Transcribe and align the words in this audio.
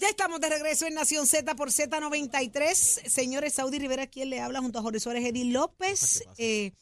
Ya 0.00 0.08
estamos 0.08 0.40
de 0.40 0.48
regreso 0.48 0.86
en 0.86 0.94
Nación 0.94 1.26
Z 1.26 1.54
por 1.56 1.68
Z93. 1.70 2.72
Señores, 3.06 3.52
Saudi 3.52 3.78
Rivera, 3.78 4.06
quien 4.06 4.30
le 4.30 4.40
habla 4.40 4.60
junto 4.60 4.78
a 4.78 4.82
Jorge 4.82 4.98
Suárez 4.98 5.26
Edil 5.26 5.52
López. 5.52 6.24
Eh, 6.38 6.72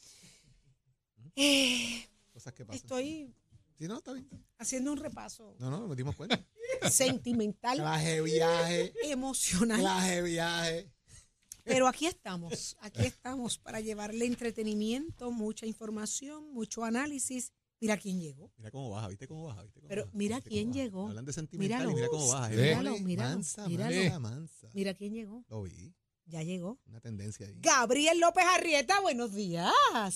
eh, 1.35 2.07
Cosas 2.31 2.53
que 2.53 2.63
pasan. 2.63 2.77
estoy 2.81 3.35
Sí, 3.77 3.87
no, 3.89 3.97
está 3.97 4.13
bien. 4.13 4.29
haciendo 4.57 4.91
un 4.93 4.97
repaso 4.97 5.53
No, 5.59 5.69
no, 5.69 5.85
nos 5.87 5.97
dimos 5.97 6.15
cuenta. 6.15 6.41
sentimental, 6.89 7.77
viaje, 8.23 8.93
emocional. 9.03 10.23
viaje. 10.23 10.89
Pero 11.65 11.89
aquí 11.89 12.05
estamos, 12.07 12.77
aquí 12.79 13.05
estamos 13.05 13.57
para 13.57 13.81
llevarle 13.81 14.25
entretenimiento, 14.27 15.29
mucha 15.31 15.65
información, 15.65 16.53
mucho 16.53 16.85
análisis. 16.85 17.51
Mira 17.81 17.97
quién 17.97 18.19
llegó. 18.19 18.51
Mira 18.57 18.71
cómo 18.71 18.89
baja, 18.89 19.07
¿viste 19.07 19.27
cómo 19.27 19.45
baja? 19.45 19.63
¿Viste 19.63 19.79
cómo 19.79 19.87
Pero 19.89 20.01
baja? 20.03 20.11
mira 20.17 20.35
¿Viste 20.37 20.49
quién 20.49 20.73
llegó. 20.73 21.07
Hablan 21.07 21.25
de 21.25 21.33
sentimental 21.33 21.77
Míralo. 21.87 21.91
y 21.91 21.95
mira 21.95 22.07
cómo 22.09 22.27
baja. 22.27 22.49
Míralo, 22.49 22.67
Míralo, 22.91 22.99
míralo, 22.99 23.29
mansa, 23.35 23.67
míralo. 23.69 23.95
mansa, 23.95 24.19
mansa. 24.19 24.69
Mira 24.73 24.93
quién 24.93 25.13
llegó. 25.13 25.45
Lo 25.49 25.63
vi. 25.63 25.93
Ya 26.29 26.43
llegó. 26.43 26.77
Una 26.85 26.99
tendencia 26.99 27.47
ahí. 27.47 27.55
Gabriel 27.59 28.19
López 28.19 28.45
Arrieta, 28.55 28.99
buenos 29.01 29.33
días. 29.33 29.71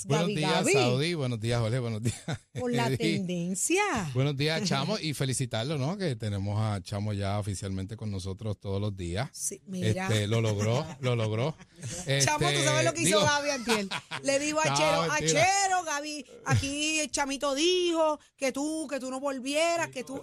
Buenos 0.05 0.27
Gaby, 0.27 0.36
días, 0.36 0.52
Gaby, 0.52 0.73
Saudi. 0.73 1.13
Buenos 1.16 1.39
días, 1.39 1.59
Jorge. 1.59 1.80
Buenos 1.80 2.03
días. 2.03 2.22
Por 2.59 2.72
la 2.72 2.95
tendencia. 2.95 3.81
Buenos 4.13 4.38
días, 4.38 4.62
Chamo. 4.70 4.99
Y 4.99 5.16
felicitarlo, 5.16 5.80
¿no? 5.80 5.98
Que 5.98 6.16
tenemos 6.16 6.59
a 6.62 6.80
Chamo 6.84 7.13
ya 7.13 7.39
oficialmente 7.39 7.98
con 7.98 8.12
nosotros 8.12 8.59
todos 8.59 8.80
los 8.80 8.95
días. 8.95 9.27
Sí, 9.34 9.59
mira. 9.66 10.03
Este, 10.08 10.27
lo 10.27 10.39
logró, 10.39 10.86
lo 10.99 11.16
logró. 11.16 11.55
Chamo, 12.23 12.38
tú 12.39 12.45
Este, 12.45 12.64
sabes 12.64 12.86
lo 12.86 12.94
que 12.94 13.02
hizo 13.02 13.17
digo, 13.17 13.22
Gaby 13.22 13.50
antier. 13.50 13.88
Le 14.22 14.39
dijo 14.39 14.59
a 14.59 14.66
No, 14.70 14.75
Chero, 14.77 15.02
mentira. 15.14 15.41
Achero, 15.44 15.84
Gaby, 15.84 16.25
aquí 16.45 17.00
el 17.00 17.09
chamito 17.11 17.55
dijo 17.55 18.20
que 18.38 18.52
tú, 18.52 18.86
que 18.88 19.00
tú 19.00 19.09
no 19.09 19.20
volvieras, 19.20 19.89
que 19.89 20.03
tú... 20.03 20.22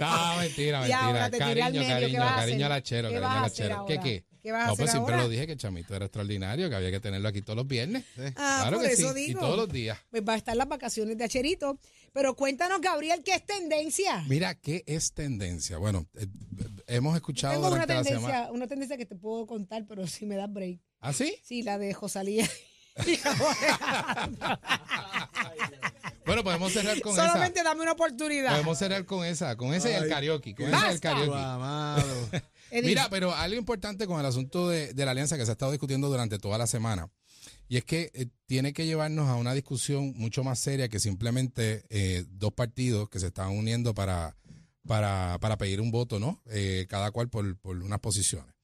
No, 0.00 0.36
mentira, 0.38 0.88
Y 0.88 0.92
ahora 0.92 1.28
mentira. 1.28 1.30
te 1.30 1.38
Cariño, 1.38 1.64
medio, 1.66 1.82
¿qué 1.82 1.88
cariño, 1.88 2.22
a 2.22 2.34
cariño 2.36 2.56
hacer? 2.56 2.64
al 2.64 2.72
achero, 2.72 3.08
¿Qué 3.08 3.14
cariño 3.16 3.28
a 3.30 3.38
al 3.38 3.44
hacer 3.44 3.72
achero. 3.72 3.84
¿Qué 3.86 3.98
qué? 4.00 4.29
¿Qué 4.42 4.52
vas 4.52 4.62
a 4.62 4.66
no, 4.66 4.72
hacer 4.72 4.84
pues 4.84 4.90
siempre 4.92 5.14
ahora? 5.14 5.24
lo 5.24 5.30
dije 5.30 5.46
que 5.46 5.52
el 5.52 5.58
chamito 5.58 5.94
era 5.94 6.06
extraordinario, 6.06 6.68
que 6.68 6.74
había 6.76 6.90
que 6.90 7.00
tenerlo 7.00 7.28
aquí 7.28 7.42
todos 7.42 7.56
los 7.56 7.66
viernes. 7.68 8.04
Ah, 8.36 8.60
claro 8.62 8.78
por 8.78 8.86
que 8.86 8.92
eso 8.94 9.08
sí. 9.12 9.26
digo. 9.26 9.38
Y 9.40 9.42
todos 9.42 9.56
los 9.56 9.68
días. 9.68 9.98
Pues 10.10 10.22
va 10.26 10.32
a 10.34 10.36
estar 10.36 10.56
las 10.56 10.68
vacaciones 10.68 11.16
de 11.18 11.24
Acherito. 11.24 11.78
Pero 12.12 12.34
cuéntanos, 12.34 12.80
Gabriel, 12.80 13.22
¿qué 13.24 13.34
es 13.34 13.46
tendencia? 13.46 14.24
Mira, 14.28 14.54
¿qué 14.56 14.82
es 14.86 15.12
tendencia? 15.12 15.78
Bueno, 15.78 16.06
eh, 16.18 16.26
hemos 16.88 17.14
escuchado 17.14 17.52
Tengo 17.54 17.68
una 17.68 17.86
durante 17.86 17.94
la 17.94 18.02
semana. 18.04 18.26
tendencia, 18.26 18.52
una 18.52 18.66
tendencia 18.66 18.96
que 18.96 19.06
te 19.06 19.14
puedo 19.14 19.46
contar, 19.46 19.84
pero 19.86 20.06
si 20.06 20.26
me 20.26 20.34
das 20.36 20.52
break. 20.52 20.80
¿Ah, 21.00 21.12
sí? 21.12 21.36
Sí, 21.44 21.62
la 21.62 21.78
de 21.78 21.94
Josalía. 21.94 22.48
Bueno, 26.26 26.44
podemos 26.44 26.72
cerrar 26.72 27.00
con 27.00 27.14
Solamente 27.16 27.60
esa. 27.60 27.70
dame 27.70 27.82
una 27.82 27.92
oportunidad. 27.92 28.50
Podemos 28.52 28.78
cerrar 28.78 29.04
con 29.04 29.24
esa, 29.24 29.56
con 29.56 29.74
ese 29.74 29.90
y 29.90 29.94
el 29.94 30.08
karaoke. 30.08 30.54
Con 30.54 30.72
ese 30.72 30.86
y 30.86 30.90
el 30.92 31.00
karaoke. 31.00 32.42
Mira, 32.72 33.08
pero 33.10 33.34
algo 33.34 33.56
importante 33.56 34.06
con 34.06 34.20
el 34.20 34.26
asunto 34.26 34.68
de, 34.68 34.92
la 34.94 35.10
alianza 35.10 35.36
que 35.36 35.44
se 35.44 35.50
ha 35.50 35.52
estado 35.52 35.72
discutiendo 35.72 36.08
durante 36.08 36.38
toda 36.38 36.58
la 36.58 36.66
semana, 36.66 37.10
y 37.68 37.76
es 37.76 37.84
que 37.84 38.10
eh, 38.14 38.26
tiene 38.46 38.72
que 38.72 38.86
llevarnos 38.86 39.28
a 39.28 39.36
una 39.36 39.54
discusión 39.54 40.12
mucho 40.16 40.42
más 40.42 40.58
seria 40.58 40.88
que 40.88 40.98
simplemente 40.98 41.84
eh, 41.88 42.24
dos 42.28 42.52
partidos 42.52 43.08
que 43.08 43.20
se 43.20 43.28
están 43.28 43.50
uniendo 43.50 43.94
para, 43.94 44.36
pedir 45.58 45.80
un 45.80 45.90
voto, 45.90 46.18
¿no? 46.18 46.42
Eh, 46.46 46.86
cada 46.88 47.10
cual 47.10 47.28
por, 47.28 47.56
por 47.58 47.76
unas 47.76 48.00
posiciones. 48.00 48.54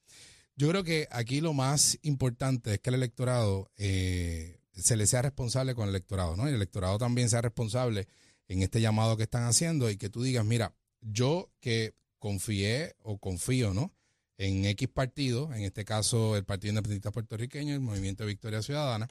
Yo 0.57 0.69
creo 0.69 0.85
que 0.85 1.07
aquí 1.11 1.41
lo 1.41 1.53
más 1.53 1.99
importante 2.03 2.75
es 2.75 2.81
que 2.81 2.91
el 2.91 2.97
electorado 2.97 3.71
se 3.77 4.97
le 4.97 5.07
sea 5.07 5.23
responsable 5.23 5.75
con 5.75 5.85
el 5.85 5.91
electorado, 5.91 6.37
¿no? 6.37 6.47
Y 6.47 6.49
el 6.49 6.57
electorado 6.57 6.99
también 6.99 7.29
sea 7.29 7.43
responsable 7.43 8.09
en 8.49 8.63
este 8.63 8.81
llamado 8.81 9.17
que 9.17 9.25
están 9.25 9.45
haciendo 9.45 9.91
y 9.91 9.97
que 9.97 10.09
tú 10.09 10.23
digas, 10.23 10.45
mira, 10.45 10.75
yo 11.01 11.51
que 11.61 11.95
confié 12.19 12.97
o 13.03 13.19
confío, 13.19 13.75
¿no? 13.75 13.93
En 14.39 14.65
X 14.67 14.89
partido, 14.89 15.53
en 15.55 15.63
este 15.65 15.85
caso 15.85 16.37
el 16.37 16.45
Partido 16.45 16.71
Independentista 16.73 17.11
Puertorriqueño, 17.11 17.73
el 17.75 17.81
Movimiento 17.81 18.23
de 18.25 18.29
Victoria 18.29 18.63
Ciudadana, 18.63 19.09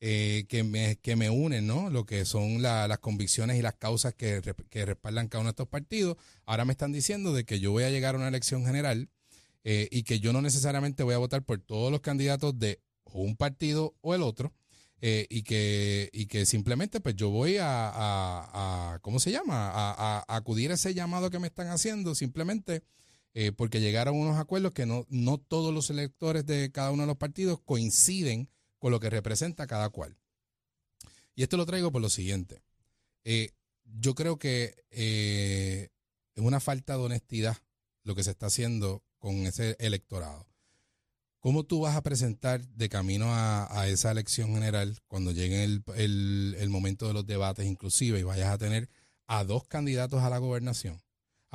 eh, 0.00 0.44
que, 0.48 0.62
me, 0.64 0.96
que 0.96 1.16
me 1.16 1.30
unen, 1.30 1.66
¿no? 1.66 1.88
Lo 1.90 2.04
que 2.04 2.24
son 2.24 2.60
la- 2.62 2.86
las 2.88 2.98
convicciones 2.98 3.58
y 3.58 3.62
las 3.62 3.74
causas 3.76 4.14
que, 4.14 4.42
que 4.70 4.84
respaldan 4.84 5.28
cada 5.28 5.40
uno 5.42 5.48
de 5.48 5.52
estos 5.52 5.68
partidos. 5.68 6.16
Ahora 6.44 6.64
me 6.64 6.72
están 6.72 6.92
diciendo 6.92 7.32
de 7.32 7.44
que 7.44 7.60
yo 7.60 7.70
voy 7.72 7.84
a 7.84 7.90
llegar 7.90 8.14
a 8.14 8.18
una 8.18 8.28
elección 8.28 8.64
general 8.66 9.08
eh, 9.64 9.88
y 9.90 10.02
que 10.04 10.20
yo 10.20 10.32
no 10.32 10.42
necesariamente 10.42 11.02
voy 11.02 11.14
a 11.14 11.18
votar 11.18 11.42
por 11.44 11.60
todos 11.60 11.90
los 11.92 12.00
candidatos 12.00 12.58
de 12.58 12.80
un 13.04 13.36
partido 13.36 13.94
o 14.02 14.14
el 14.14 14.22
otro. 14.22 14.52
eh, 15.02 15.26
y 15.30 15.42
que 15.42 16.08
y 16.12 16.26
que 16.26 16.46
simplemente 16.46 17.00
pues 17.00 17.14
yo 17.16 17.28
voy 17.30 17.58
a, 17.58 17.90
a- 18.94 18.98
¿cómo 19.02 19.20
se 19.20 19.30
llama? 19.30 19.70
A 19.70 20.24
acudir 20.28 20.70
a 20.70 20.74
ese 20.74 20.94
llamado 20.94 21.30
que 21.30 21.38
me 21.38 21.48
están 21.48 21.68
haciendo 21.68 22.14
simplemente 22.14 22.82
eh, 23.38 23.52
porque 23.52 23.80
llegaron 23.82 24.16
unos 24.16 24.38
acuerdos 24.38 24.72
que 24.72 24.86
no, 24.86 25.04
no 25.10 25.36
todos 25.36 25.74
los 25.74 25.90
electores 25.90 26.46
de 26.46 26.72
cada 26.72 26.90
uno 26.90 27.02
de 27.02 27.06
los 27.08 27.18
partidos 27.18 27.60
coinciden 27.62 28.48
con 28.78 28.92
lo 28.92 28.98
que 28.98 29.10
representa 29.10 29.66
cada 29.66 29.90
cual. 29.90 30.16
Y 31.34 31.42
esto 31.42 31.58
lo 31.58 31.66
traigo 31.66 31.92
por 31.92 32.00
lo 32.00 32.08
siguiente. 32.08 32.62
Eh, 33.24 33.50
yo 33.84 34.14
creo 34.14 34.38
que 34.38 34.74
eh, 34.90 35.90
es 36.34 36.42
una 36.42 36.60
falta 36.60 36.94
de 36.96 37.02
honestidad 37.04 37.58
lo 38.04 38.14
que 38.14 38.24
se 38.24 38.30
está 38.30 38.46
haciendo 38.46 39.02
con 39.18 39.34
ese 39.46 39.76
electorado. 39.80 40.46
¿Cómo 41.40 41.64
tú 41.64 41.80
vas 41.80 41.94
a 41.94 42.02
presentar 42.02 42.66
de 42.68 42.88
camino 42.88 43.26
a, 43.34 43.68
a 43.82 43.86
esa 43.88 44.10
elección 44.12 44.54
general 44.54 44.96
cuando 45.08 45.32
llegue 45.32 45.62
el, 45.62 45.82
el- 45.96 46.56
el 46.58 46.70
momento 46.70 47.06
de 47.06 47.12
los 47.12 47.26
debates 47.26 47.66
inclusive 47.66 48.18
y 48.18 48.22
vayas 48.22 48.48
a 48.48 48.56
tener 48.56 48.88
a 49.26 49.44
dos 49.44 49.66
candidatos 49.66 50.22
a 50.22 50.30
la 50.30 50.38
gobernación, 50.38 51.02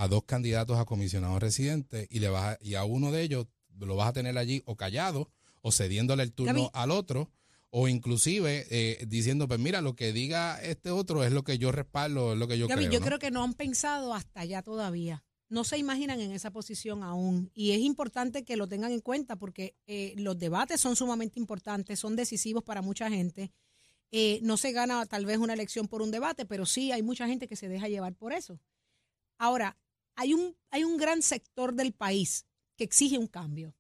a 0.02 0.08
dos 0.08 0.24
candidatos 0.24 0.78
a 0.80 0.86
comisionados 0.86 1.40
residentes 1.42 2.08
y, 2.10 2.20
le 2.20 2.30
vas 2.30 2.56
a- 2.56 2.58
y 2.60 2.74
a 2.76 2.84
uno 2.84 3.12
de 3.12 3.22
ellos 3.22 3.46
lo 3.78 3.96
vas 3.96 4.10
a 4.10 4.14
tener 4.14 4.38
allí 4.38 4.64
o 4.66 4.76
callado 4.76 5.30
o 5.62 5.72
cediéndole 5.72 6.24
el 6.24 6.34
turno 6.34 6.54
Gaby. 6.54 6.70
al 6.74 6.92
otro 6.92 7.30
o 7.70 7.88
inclusive 7.88 8.66
eh, 8.72 9.06
diciendo, 9.08 9.48
pues 9.48 9.60
mira, 9.60 9.80
lo 9.82 9.96
que 9.96 10.12
diga 10.12 10.60
este 10.62 10.90
otro 10.92 11.24
es 11.24 11.32
lo 11.32 11.44
que 11.44 11.58
yo 11.58 11.72
respaldo, 11.72 12.34
es 12.34 12.40
lo 12.40 12.48
que 12.48 12.58
yo 12.58 12.68
Gaby, 12.68 12.82
creo. 12.88 12.92
yo 12.94 13.00
¿no? 13.00 13.06
creo 13.06 13.20
que 13.20 13.32
no 13.32 13.44
han 13.44 13.54
pensado 13.54 14.14
hasta 14.14 14.42
allá 14.42 14.62
todavía. 14.64 15.24
No 15.50 15.64
se 15.66 15.78
imaginan 15.78 16.20
en 16.22 16.32
esa 16.32 16.50
posición 16.52 17.04
aún. 17.04 17.52
Y 17.54 17.72
es 17.72 17.80
importante 17.80 18.44
que 18.44 18.56
lo 18.58 18.68
tengan 18.68 18.92
en 18.94 19.02
cuenta 19.02 19.36
porque 19.36 19.76
eh, 19.86 20.14
los 20.18 20.38
debates 20.40 20.80
son 20.82 20.96
sumamente 20.96 21.40
importantes, 21.40 22.00
son 22.00 22.16
decisivos 22.16 22.64
para 22.64 22.82
mucha 22.82 23.10
gente. 23.10 23.52
Eh, 24.12 24.40
no 24.44 24.58
se 24.58 24.72
gana 24.72 25.06
tal 25.06 25.26
vez 25.26 25.38
una 25.38 25.54
elección 25.54 25.88
por 25.88 26.02
un 26.02 26.10
debate, 26.12 26.46
pero 26.46 26.66
sí 26.66 26.92
hay 26.92 27.04
mucha 27.04 27.28
gente 27.28 27.48
que 27.48 27.56
se 27.56 27.68
deja 27.70 27.88
llevar 27.88 28.16
por 28.16 28.34
eso. 28.34 28.60
Ahora, 29.38 29.78
hay 30.16 30.34
un, 30.34 30.56
hay 30.70 30.84
un 30.84 30.98
gran 30.98 31.22
sector 31.22 31.74
del 31.74 31.94
país 31.94 32.46
que 32.78 32.84
exige 32.84 33.18
un 33.18 33.28
cambio, 33.28 33.76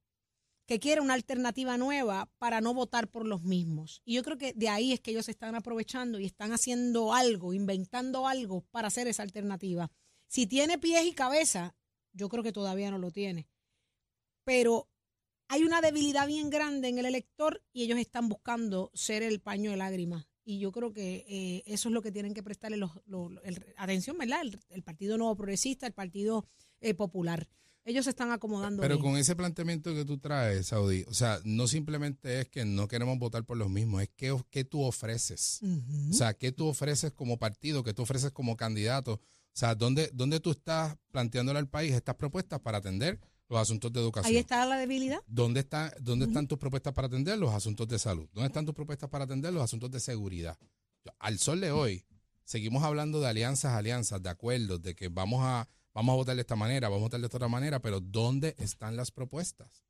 que 0.65 0.79
quiere 0.79 1.01
una 1.01 1.13
alternativa 1.13 1.77
nueva 1.77 2.31
para 2.37 2.61
no 2.61 2.73
votar 2.73 3.09
por 3.09 3.25
los 3.25 3.43
mismos. 3.43 4.01
Y 4.05 4.15
yo 4.15 4.23
creo 4.23 4.37
que 4.37 4.53
de 4.53 4.69
ahí 4.69 4.93
es 4.93 4.99
que 4.99 5.11
ellos 5.11 5.29
están 5.29 5.55
aprovechando 5.55 6.19
y 6.19 6.25
están 6.25 6.53
haciendo 6.53 7.13
algo, 7.13 7.53
inventando 7.53 8.27
algo 8.27 8.61
para 8.71 8.87
hacer 8.87 9.07
esa 9.07 9.23
alternativa. 9.23 9.91
Si 10.27 10.47
tiene 10.47 10.77
pies 10.77 11.05
y 11.05 11.13
cabeza, 11.13 11.75
yo 12.13 12.29
creo 12.29 12.43
que 12.43 12.53
todavía 12.53 12.91
no 12.91 12.97
lo 12.97 13.11
tiene. 13.11 13.49
Pero 14.43 14.89
hay 15.49 15.63
una 15.63 15.81
debilidad 15.81 16.27
bien 16.27 16.49
grande 16.49 16.87
en 16.87 16.97
el 16.97 17.05
elector 17.05 17.61
y 17.73 17.83
ellos 17.83 17.99
están 17.99 18.29
buscando 18.29 18.91
ser 18.93 19.23
el 19.23 19.41
paño 19.41 19.71
de 19.71 19.77
lágrimas. 19.77 20.30
Y 20.43 20.59
yo 20.59 20.71
creo 20.71 20.91
que 20.93 21.25
eh, 21.27 21.63
eso 21.65 21.89
es 21.89 21.93
lo 21.93 22.01
que 22.01 22.11
tienen 22.11 22.33
que 22.33 22.41
prestarle 22.43 22.77
los, 22.77 22.91
los- 23.05 23.31
el- 23.43 23.63
atención, 23.77 24.17
¿verdad? 24.17 24.41
El, 24.41 24.59
el 24.69 24.83
Partido 24.83 25.17
Nuevo 25.17 25.35
Progresista, 25.35 25.85
el 25.87 25.93
Partido 25.93 26.47
eh, 26.79 26.93
Popular. 26.93 27.47
Ellos 27.83 28.03
se 28.05 28.11
están 28.11 28.31
acomodando. 28.31 28.81
Pero 28.81 28.97
bien. 28.97 29.05
con 29.11 29.17
ese 29.19 29.35
planteamiento 29.35 29.93
que 29.95 30.05
tú 30.05 30.19
traes, 30.19 30.67
Saudi, 30.67 31.03
o 31.07 31.13
sea, 31.15 31.39
no 31.45 31.67
simplemente 31.67 32.41
es 32.41 32.47
que 32.49 32.63
no 32.63 32.87
queremos 32.87 33.17
votar 33.17 33.43
por 33.43 33.57
los 33.57 33.69
mismos, 33.71 34.03
es 34.03 34.09
que, 34.15 34.35
que 34.51 34.63
tú 34.63 34.81
ofreces. 34.83 35.61
O 36.09 36.13
sea, 36.13 36.35
¿qué 36.35 36.51
tú 36.51 36.67
ofreces 36.67 37.11
como 37.11 37.37
partido? 37.39 37.83
¿Qué 37.83 37.93
tú 37.95 38.03
ofreces 38.03 38.31
como 38.31 38.55
candidato? 38.55 39.13
O 39.13 39.19
sea, 39.53 39.73
¿dónde, 39.73 40.11
dónde 40.13 40.39
tú 40.39 40.51
estás 40.51 40.95
planteándole 41.11 41.57
al 41.59 41.67
país 41.69 41.93
estas 41.93 42.15
propuestas 42.15 42.59
para 42.59 42.77
atender 42.77 43.19
los 43.51 43.61
asuntos 43.61 43.91
de 43.91 43.99
educación? 43.99 44.33
Ahí 44.33 44.39
está 44.39 44.65
la 44.65 44.77
debilidad. 44.77 45.19
¿Dónde, 45.27 45.59
está, 45.59 45.93
¿Dónde 45.99 46.25
están 46.25 46.47
tus 46.47 46.57
propuestas 46.57 46.93
para 46.93 47.07
atender 47.07 47.37
los 47.37 47.53
asuntos 47.53 47.87
de 47.87 47.99
salud? 47.99 48.27
¿Dónde 48.33 48.47
están 48.47 48.65
tus 48.65 48.73
propuestas 48.73 49.09
para 49.09 49.25
atender 49.25 49.53
los 49.53 49.61
asuntos 49.61 49.91
de 49.91 49.99
seguridad? 49.99 50.57
Al 51.19 51.37
sol 51.37 51.59
de 51.59 51.71
hoy, 51.71 52.05
seguimos 52.45 52.83
hablando 52.83 53.19
de 53.19 53.27
alianzas, 53.27 53.73
alianzas, 53.73 54.23
de 54.23 54.29
acuerdos, 54.29 54.81
de 54.81 54.95
que 54.95 55.09
vamos 55.09 55.41
a, 55.43 55.67
vamos 55.93 56.13
a 56.13 56.15
votar 56.15 56.35
de 56.35 56.41
esta 56.41 56.55
manera, 56.55 56.87
vamos 56.87 57.01
a 57.01 57.05
votar 57.07 57.19
de 57.19 57.25
esta 57.25 57.37
otra 57.37 57.49
manera, 57.49 57.81
pero 57.81 57.99
¿dónde 57.99 58.55
están 58.57 58.95
las 58.95 59.11
propuestas? 59.11 59.83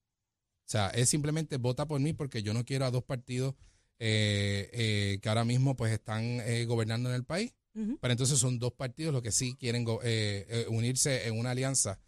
O 0.65 0.71
sea, 0.71 0.89
es 0.89 1.09
simplemente 1.09 1.57
vota 1.57 1.87
por 1.87 1.99
mí 1.99 2.13
porque 2.13 2.43
yo 2.43 2.53
no 2.53 2.65
quiero 2.65 2.85
a 2.85 2.91
dos 2.91 3.03
partidos 3.03 3.55
eh, 3.99 4.71
eh, 4.73 5.19
que 5.21 5.29
ahora 5.29 5.45
mismo 5.45 5.75
pues 5.75 5.93
están 5.93 6.23
eh, 6.23 6.65
gobernando 6.65 7.09
en 7.09 7.15
el 7.15 7.23
país. 7.23 7.53
Pero 7.73 8.11
entonces 8.11 8.37
son 8.37 8.59
dos 8.59 8.73
partidos 8.73 9.13
los 9.13 9.21
que 9.21 9.31
sí 9.31 9.55
quieren 9.55 9.85
unirse 10.67 11.27
en 11.27 11.39
una 11.39 11.51
alianza 11.51 11.99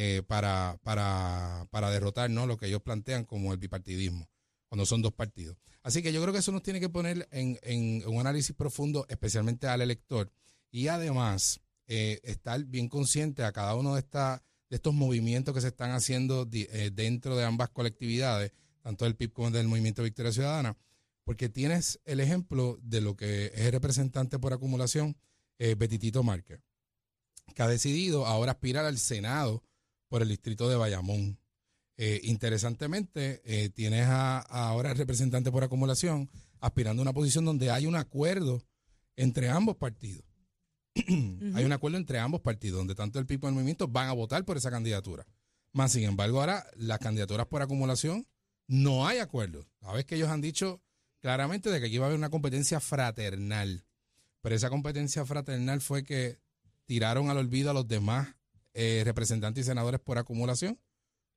eh, 0.00 0.22
para, 0.24 0.78
para, 0.84 1.66
para 1.72 1.90
derrotar 1.90 2.30
¿no? 2.30 2.46
lo 2.46 2.56
que 2.56 2.66
ellos 2.66 2.82
plantean 2.82 3.24
como 3.24 3.52
el 3.52 3.58
bipartidismo, 3.58 4.28
cuando 4.68 4.86
son 4.86 5.02
dos 5.02 5.12
partidos. 5.12 5.56
Así 5.82 6.02
que 6.04 6.12
yo 6.12 6.22
creo 6.22 6.32
que 6.32 6.38
eso 6.38 6.52
nos 6.52 6.62
tiene 6.62 6.78
que 6.78 6.88
poner 6.88 7.26
en, 7.32 7.58
en 7.62 8.06
un 8.06 8.20
análisis 8.20 8.54
profundo, 8.54 9.06
especialmente 9.08 9.66
al 9.66 9.80
elector, 9.80 10.30
y 10.70 10.86
además 10.86 11.60
eh, 11.88 12.20
estar 12.22 12.62
bien 12.64 12.88
consciente 12.88 13.42
a 13.42 13.50
cada 13.50 13.74
uno 13.74 13.94
de, 13.94 14.00
esta, 14.00 14.40
de 14.70 14.76
estos 14.76 14.94
movimientos 14.94 15.52
que 15.52 15.60
se 15.62 15.68
están 15.68 15.90
haciendo 15.90 16.44
di- 16.44 16.68
eh, 16.70 16.90
dentro 16.92 17.36
de 17.36 17.44
ambas 17.44 17.70
colectividades, 17.70 18.52
tanto 18.82 19.04
del 19.04 19.16
PIB 19.16 19.32
como 19.32 19.50
del 19.50 19.66
Movimiento 19.66 20.04
Victoria 20.04 20.30
Ciudadana, 20.30 20.76
porque 21.24 21.48
tienes 21.48 21.98
el 22.04 22.20
ejemplo 22.20 22.78
de 22.82 23.00
lo 23.00 23.16
que 23.16 23.46
es 23.46 23.62
el 23.62 23.72
representante 23.72 24.38
por 24.38 24.52
acumulación, 24.52 25.16
eh, 25.58 25.74
Betitito 25.74 26.22
Márquez, 26.22 26.60
que 27.52 27.62
ha 27.62 27.66
decidido 27.68 28.26
ahora 28.26 28.52
aspirar 28.52 28.84
al 28.84 28.98
Senado 28.98 29.64
por 30.08 30.22
el 30.22 30.28
distrito 30.28 30.68
de 30.68 30.76
Bayamón. 30.76 31.38
Eh, 31.96 32.20
interesantemente, 32.24 33.42
eh, 33.44 33.70
tienes 33.70 34.06
a, 34.06 34.38
a 34.38 34.68
ahora 34.68 34.92
el 34.92 34.98
representante 34.98 35.50
por 35.50 35.64
acumulación 35.64 36.30
aspirando 36.60 37.02
a 37.02 37.04
una 37.04 37.12
posición 37.12 37.44
donde 37.44 37.70
hay 37.70 37.86
un 37.86 37.96
acuerdo 37.96 38.64
entre 39.16 39.48
ambos 39.48 39.76
partidos. 39.76 40.24
Hay 41.54 41.64
un 41.64 41.72
acuerdo 41.72 41.96
entre 41.96 42.18
ambos 42.18 42.40
partidos, 42.40 42.78
donde 42.78 42.94
tanto 42.94 43.18
el 43.18 43.26
PIB 43.26 43.40
como 43.40 43.48
el 43.50 43.54
movimiento 43.54 43.88
van 43.88 44.08
a 44.08 44.12
votar 44.12 44.44
por 44.44 44.56
esa 44.56 44.70
candidatura. 44.70 45.26
Más 45.72 45.92
sin 45.92 46.04
embargo, 46.04 46.40
ahora 46.40 46.66
las 46.76 46.98
candidaturas 46.98 47.46
por 47.46 47.62
acumulación 47.62 48.26
no 48.66 49.06
hay 49.06 49.18
acuerdo. 49.18 49.66
Sabes 49.80 50.04
que 50.04 50.16
ellos 50.16 50.28
han 50.28 50.40
dicho 50.40 50.82
claramente 51.20 51.70
de 51.70 51.80
que 51.80 51.86
aquí 51.86 51.98
va 51.98 52.06
a 52.06 52.08
haber 52.08 52.18
una 52.18 52.30
competencia 52.30 52.80
fraternal. 52.80 53.84
Pero 54.40 54.54
esa 54.54 54.70
competencia 54.70 55.24
fraternal 55.24 55.80
fue 55.80 56.04
que 56.04 56.38
tiraron 56.84 57.30
al 57.30 57.38
olvido 57.38 57.70
a 57.70 57.74
los 57.74 57.86
demás 57.86 58.34
eh, 58.80 59.02
representantes 59.04 59.64
y 59.64 59.66
senadores 59.66 59.98
por 59.98 60.18
acumulación, 60.18 60.78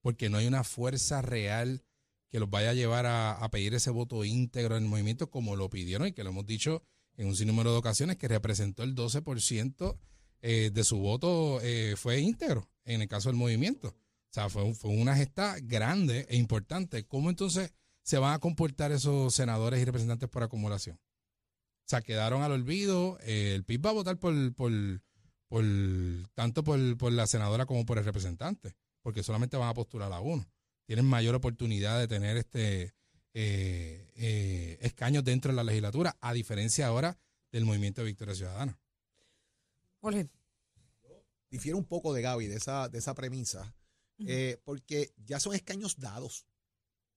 porque 0.02 0.30
no 0.30 0.38
hay 0.38 0.46
una 0.46 0.64
fuerza 0.64 1.24
real 1.24 1.84
que 2.30 2.40
los 2.40 2.52
vaya 2.52 2.70
a 2.70 2.74
llevar 2.76 3.08
a, 3.08 3.50
pedir 3.52 3.74
ese 3.74 3.90
voto 3.90 4.24
íntegro 4.24 4.78
en 4.78 4.84
el 4.84 4.90
movimiento 4.90 5.32
como 5.32 5.56
lo 5.56 5.68
pidieron 5.68 6.08
y 6.08 6.12
que 6.12 6.24
lo 6.24 6.30
hemos 6.30 6.46
dicho 6.46 6.84
en 7.18 7.26
un 7.26 7.36
sinnúmero 7.36 7.72
de 7.72 7.80
ocasiones, 7.80 8.18
que 8.18 8.28
representó 8.28 8.84
el 8.84 8.94
12% 8.94 9.98
eh, 10.42 10.70
de 10.72 10.84
su 10.84 11.00
voto 11.00 11.60
eh, 11.64 11.96
fue 11.98 12.20
íntegro 12.20 12.70
en 12.86 13.02
el 13.02 13.08
caso 13.08 13.30
del 13.30 13.38
movimiento. 13.38 13.88
O 13.88 14.34
sea, 14.34 14.48
fue, 14.48 14.76
fue 14.76 14.92
una 14.92 15.16
gesta 15.16 15.56
grande 15.64 16.28
e 16.30 16.38
importante. 16.38 17.08
¿Cómo 17.08 17.32
entonces 17.32 17.74
se 18.04 18.20
van 18.20 18.36
a 18.36 18.40
comportar 18.40 18.92
esos 18.92 19.34
senadores 19.34 19.82
y 19.82 19.86
representantes 19.86 20.30
por 20.30 20.44
acumulación? 20.44 20.98
O 20.98 21.90
sea, 21.92 22.02
quedaron 22.02 22.44
al 22.44 22.52
olvido. 22.52 23.18
el 23.24 23.64
PIB 23.64 23.88
va 23.88 23.90
a 23.90 23.94
votar 23.94 24.20
por, 24.20 24.54
por, 24.54 24.72
por 25.52 25.66
tanto 26.34 26.64
por, 26.64 26.98
por 26.98 27.12
la 27.12 27.28
senadora 27.28 27.66
como 27.66 27.86
por 27.86 27.98
el 27.98 28.06
representante, 28.06 28.74
porque 29.02 29.22
solamente 29.22 29.58
van 29.58 29.68
a 29.68 29.74
postular 29.74 30.10
a 30.14 30.22
uno. 30.22 30.50
Tienen 30.86 31.04
mayor 31.04 31.36
oportunidad 31.36 32.00
de 32.00 32.08
tener 32.08 32.38
este 32.38 32.94
eh, 33.34 34.10
eh, 34.16 34.78
escaños 34.80 35.26
dentro 35.26 35.52
de 35.52 35.58
la 35.58 35.66
legislatura, 35.66 36.16
a 36.22 36.32
diferencia 36.32 36.88
ahora 36.88 37.18
del 37.52 37.66
movimiento 37.66 38.00
de 38.00 38.08
Victoria 38.08 38.34
Ciudadana. 38.34 38.80
Jorge. 40.00 40.30
Difiere 41.50 41.76
un 41.76 41.84
poco 41.84 42.14
de 42.14 42.22
Gaby, 42.22 42.48
de 42.48 42.56
esa, 42.56 42.88
de 42.88 43.00
esa 43.00 43.14
premisa, 43.14 43.76
eh, 44.26 44.58
porque 44.64 45.12
ya 45.18 45.42
son 45.42 45.54
escaños 45.54 46.00
dados. 46.00 46.46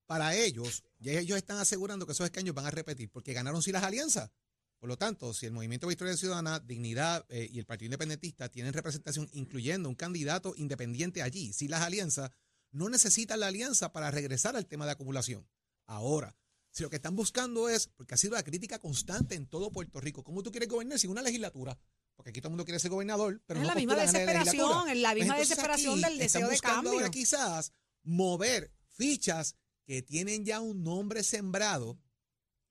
Para 0.07 0.35
ellos, 0.35 0.83
ya 0.99 1.13
ellos 1.13 1.37
están 1.39 1.59
asegurando 1.59 2.05
que 2.05 2.13
esos 2.13 2.25
escaños 2.25 2.53
van 2.53 2.67
a 2.67 2.73
repetir, 2.73 3.09
porque 3.13 3.33
ganaron 3.33 3.63
sí 3.63 3.71
las 3.71 3.85
alianzas. 3.85 4.33
Por 4.79 4.89
lo 4.89 4.99
tanto, 4.99 5.33
si 5.33 5.47
el 5.47 5.53
Movimiento 5.53 5.87
Victoria 5.87 6.17
Ciudadana, 6.17 6.61
Dignidad 6.61 7.25
eh, 7.29 7.49
y 7.51 7.59
el 7.59 7.65
Partido 7.65 7.87
Independentista 7.87 8.51
tienen 8.51 8.73
representación, 8.73 9.29
incluyendo 9.33 9.89
un 9.89 9.95
candidato 9.95 10.55
independiente 10.57 11.23
allí, 11.23 11.53
si 11.53 11.69
las 11.69 11.81
alianzas 11.81 12.31
no 12.71 12.89
necesitan 12.89 13.41
la 13.41 13.47
alianza 13.47 13.93
para 13.93 14.11
regresar 14.11 14.57
al 14.57 14.67
tema 14.67 14.85
de 14.85 14.93
acumulación. 14.93 15.49
Ahora, 15.87 16.37
si 16.71 16.83
lo 16.83 16.91
que 16.91 16.97
están 16.97 17.15
buscando 17.15 17.69
es, 17.69 17.87
porque 17.87 18.15
ha 18.15 18.19
sido 18.19 18.35
la 18.35 18.43
crítica 18.43 18.81
constante 18.81 19.37
en 19.37 19.47
todo 19.47 19.71
Puerto 19.71 20.01
Rico, 20.01 20.25
¿cómo 20.25 20.43
tú 20.43 20.51
quieres 20.51 20.69
gobernar 20.69 20.99
sin 20.99 21.11
una 21.11 21.23
legislatura? 21.23 21.79
Porque 22.17 22.31
aquí 22.31 22.41
todo 22.41 22.49
el 22.49 22.53
mundo 22.53 22.65
quiere 22.65 22.81
ser 22.81 22.91
gobernador, 22.91 23.41
pero 23.47 23.61
es 23.61 23.67
no 23.67 23.73
la 23.73 23.77
misma 23.77 23.95
desesperación, 23.95 24.89
es 24.89 24.99
la 24.99 25.15
misma 25.15 25.39
desesperación 25.39 26.01
del 26.01 26.19
deseo 26.19 26.51
están 26.51 26.51
de 26.51 26.59
cambio. 26.59 26.93
ahora 26.93 27.11
quizás 27.11 27.73
mover 28.03 28.73
fichas 28.89 29.57
que 29.85 30.03
tienen 30.03 30.45
ya 30.45 30.61
un 30.61 30.83
nombre 30.83 31.23
sembrado 31.23 31.99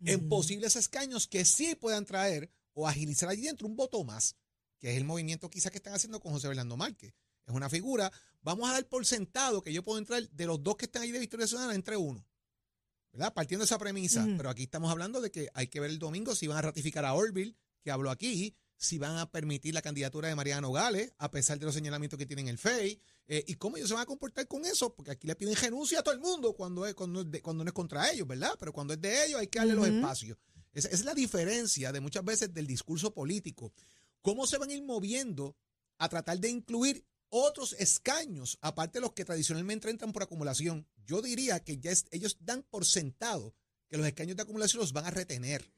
en 0.01 0.28
posibles 0.28 0.75
escaños 0.75 1.28
que 1.28 1.45
sí 1.45 1.75
puedan 1.75 2.06
traer 2.06 2.51
o 2.74 2.88
agilizar 2.88 3.30
allí 3.30 3.44
dentro 3.44 3.68
un 3.68 3.75
voto 3.75 4.04
más, 4.04 4.36
que 4.80 4.92
es 4.92 4.98
el 4.98 5.06
movimiento 5.06 5.50
quizás 5.50 5.72
que 5.72 5.78
están 5.78 5.94
haciendo 5.94 6.19
con 6.19 6.31
José 6.31 6.48
Bernardo 6.48 6.78
Márquez. 6.78 7.13
Es 7.45 7.54
una 7.54 7.69
figura, 7.69 8.12
vamos 8.42 8.69
a 8.69 8.74
dar 8.74 8.88
por 8.88 9.06
sentado 9.06 9.62
que 9.62 9.74
yo 9.74 9.84
puedo 9.84 10.00
entrar 10.00 10.30
de 10.30 10.45
los 10.45 10.63
dos 10.63 10.78
que 10.78 10.86
están 10.86 11.04
ahí 11.04 11.12
de 11.12 11.19
Victoria 11.19 11.48
Ciudadana 11.48 11.75
entre 11.75 11.98
uno. 11.98 12.25
¿Verdad? 13.12 13.34
Partiendo 13.34 13.62
de 13.62 13.66
esa 13.66 13.78
premisa. 13.78 14.25
Pero 14.38 14.50
aquí 14.50 14.63
estamos 14.63 14.90
hablando 14.90 15.22
de 15.22 15.30
que 15.30 15.50
hay 15.54 15.68
que 15.68 15.80
ver 15.80 15.92
el 15.92 16.00
domingo 16.00 16.34
si 16.34 16.48
van 16.48 16.57
a 16.57 16.63
ratificar 16.63 17.06
a 17.06 17.13
Orville, 17.13 17.56
que 17.84 17.92
habló 17.92 18.10
aquí, 18.10 18.56
si 18.83 18.97
van 18.97 19.18
a 19.18 19.31
permitir 19.31 19.74
la 19.74 19.81
candidatura 19.81 20.27
de 20.27 20.35
Mariano 20.35 20.71
Gales, 20.71 21.13
a 21.18 21.31
pesar 21.31 21.57
de 21.59 21.65
los 21.65 21.74
señalamientos 21.74 22.18
que 22.19 22.25
tienen 22.25 22.47
el 22.47 22.57
FEI, 22.57 23.00
eh, 23.27 23.44
y 23.47 23.56
cómo 23.56 23.77
ellos 23.77 23.89
se 23.89 23.95
van 23.95 24.03
a 24.03 24.06
comportar 24.06 24.47
con 24.47 24.65
eso, 24.65 24.94
porque 24.94 25.12
aquí 25.12 25.25
le 25.27 25.35
piden 25.35 25.56
renuncia 25.56 26.00
a 26.00 26.03
todo 26.03 26.13
el 26.13 26.19
mundo 26.19 26.53
cuando, 26.53 26.85
es, 26.85 26.94
cuando, 26.94 27.21
es 27.21 27.31
de- 27.31 27.41
cuando 27.41 27.63
no 27.63 27.69
es 27.69 27.74
contra 27.74 28.12
ellos, 28.12 28.27
¿verdad? 28.27 28.51
Pero 28.59 28.74
cuando 28.74 28.94
es 28.94 29.01
de 29.01 29.25
ellos 29.25 29.39
hay 29.39 29.47
que 29.47 29.59
darle 29.59 29.74
los 29.75 29.85
espacios. 30.00 30.38
Esa, 30.74 30.88
esa 30.89 30.97
es 30.97 31.06
la 31.06 31.13
diferencia 31.13 31.91
de 31.91 32.00
muchas 32.01 32.25
veces 32.25 32.53
del 32.53 32.68
discurso 32.68 33.13
político. 33.13 33.74
¿Cómo 34.21 34.45
se 34.47 34.57
van 34.57 34.69
a 34.69 34.74
ir 34.74 34.83
moviendo 34.83 35.56
a 35.97 36.09
tratar 36.09 36.39
de 36.39 36.50
incluir 36.50 37.06
otros 37.30 37.74
escaños, 37.80 38.57
aparte 38.62 38.97
de 39.00 39.01
los 39.01 39.13
que 39.13 39.25
tradicionalmente 39.25 39.89
entran 39.89 40.12
por 40.13 40.24
acumulación? 40.24 40.88
Yo 41.06 41.21
diría 41.21 41.59
que 41.63 41.77
ya 41.77 41.91
es- 41.91 42.06
ellos 42.12 42.38
dan 42.41 42.63
por 42.63 42.85
sentado 42.85 43.56
que 43.89 43.97
los 43.97 44.06
escaños 44.07 44.35
de 44.35 44.44
acumulación 44.44 44.80
los 44.81 44.91
van 44.94 45.06
a 45.06 45.12
retener, 45.12 45.71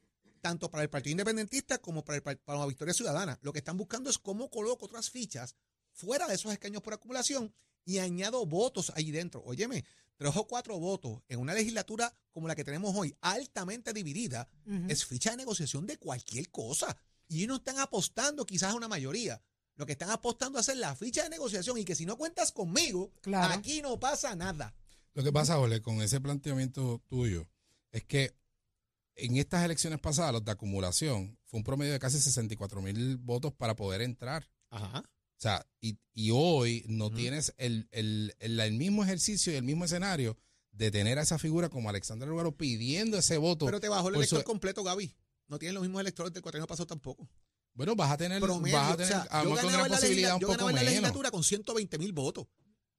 tanto 0.46 0.70
para 0.70 0.84
el 0.84 0.88
Partido 0.90 1.10
Independentista 1.12 1.78
como 1.78 2.04
para, 2.04 2.16
el, 2.16 2.22
par- 2.22 2.38
para 2.38 2.60
la 2.60 2.66
Victoria 2.66 2.94
Ciudadana. 2.94 3.36
Lo 3.42 3.52
que 3.52 3.58
están 3.58 3.76
buscando 3.76 4.08
es 4.10 4.16
cómo 4.18 4.48
coloco 4.48 4.86
otras 4.86 5.10
fichas 5.10 5.56
fuera 5.92 6.28
de 6.28 6.34
esos 6.34 6.52
escaños 6.52 6.82
por 6.82 6.92
acumulación 6.94 7.52
y 7.84 7.98
añado 7.98 8.46
votos 8.46 8.92
ahí 8.94 9.10
dentro. 9.10 9.42
Óyeme, 9.44 9.84
tres 10.16 10.36
o 10.36 10.46
cuatro 10.46 10.78
votos 10.78 11.20
en 11.28 11.40
una 11.40 11.52
legislatura 11.52 12.12
como 12.30 12.46
la 12.46 12.54
que 12.54 12.62
tenemos 12.64 12.94
hoy, 12.94 13.16
altamente 13.22 13.92
dividida, 13.92 14.48
es 14.88 15.04
ficha 15.04 15.32
de 15.32 15.38
negociación 15.38 15.84
de 15.86 15.96
cualquier 15.98 16.48
cosa. 16.50 16.96
Y 17.28 17.38
ellos 17.38 17.48
no 17.48 17.56
están 17.56 17.78
apostando 17.80 18.46
quizás 18.46 18.70
a 18.72 18.76
una 18.76 18.86
mayoría. 18.88 19.42
Lo 19.74 19.84
que 19.84 19.92
están 19.92 20.10
apostando 20.10 20.58
a 20.58 20.60
hacer 20.60 20.76
la 20.76 20.94
ficha 20.94 21.24
de 21.24 21.30
negociación 21.30 21.76
y 21.78 21.84
que 21.84 21.96
si 21.96 22.06
no 22.06 22.16
cuentas 22.16 22.52
conmigo, 22.52 23.10
Claro. 23.20 23.52
aquí 23.54 23.82
no 23.82 23.98
pasa 23.98 24.36
nada. 24.36 24.74
Lo 25.14 25.24
que 25.24 25.32
pasa, 25.32 25.58
Ole, 25.58 25.82
con 25.82 26.00
ese 26.02 26.20
planteamiento 26.20 27.02
tuyo, 27.08 27.48
es 27.90 28.04
que 28.04 28.32
en 29.16 29.36
estas 29.36 29.64
elecciones 29.64 29.98
pasadas, 30.00 30.32
los 30.32 30.44
de 30.44 30.52
acumulación, 30.52 31.38
fue 31.46 31.58
un 31.58 31.64
promedio 31.64 31.92
de 31.92 31.98
casi 31.98 32.18
64 32.20 32.80
mil 32.82 33.16
votos 33.16 33.52
para 33.52 33.74
poder 33.76 34.02
entrar. 34.02 34.48
Ajá. 34.70 35.00
O 35.00 35.38
sea, 35.40 35.66
y, 35.80 35.98
y 36.14 36.30
hoy 36.32 36.84
no 36.88 37.10
tienes 37.10 37.52
el, 37.58 37.88
el, 37.92 38.34
el- 38.38 38.58
el 38.60 38.72
mismo 38.74 39.04
ejercicio 39.04 39.52
y 39.52 39.56
el 39.56 39.62
mismo 39.64 39.84
escenario 39.84 40.36
de 40.72 40.90
tener 40.90 41.18
a 41.18 41.22
esa 41.22 41.38
figura 41.38 41.68
como 41.68 41.88
Alexandra 41.90 42.28
Rugaro 42.28 42.56
pidiendo 42.56 43.18
ese 43.18 43.36
voto. 43.38 43.66
Pero 43.66 43.80
te 43.80 43.88
bajó 43.88 44.08
el 44.08 44.16
elector 44.16 44.40
su- 44.40 44.44
completo, 44.44 44.82
Gaby. 44.84 45.14
No 45.48 45.58
tienen 45.58 45.74
los 45.74 45.82
mismos 45.82 46.00
electores 46.00 46.32
del 46.32 46.42
cuatrienio 46.42 46.66
pasado 46.66 46.86
tampoco. 46.86 47.28
bueno, 47.74 47.94
vas 47.94 48.10
a 48.10 48.16
tener, 48.16 48.40
Promedio. 48.40 48.76
vas 48.76 48.90
a 48.90 48.94
o 48.94 48.96
tener 48.96 49.12
sea, 49.12 49.22
a 49.22 49.44
lo 49.44 49.50
yo 49.50 49.56
ganaba, 49.56 49.88
la, 49.88 50.00
legisla- 50.00 50.38
yo 50.40 50.48
ganaba 50.48 50.72
la 50.72 50.82
legislatura 50.82 51.30
con 51.30 51.44
120 51.44 51.98
mil 51.98 52.12
votos. 52.12 52.46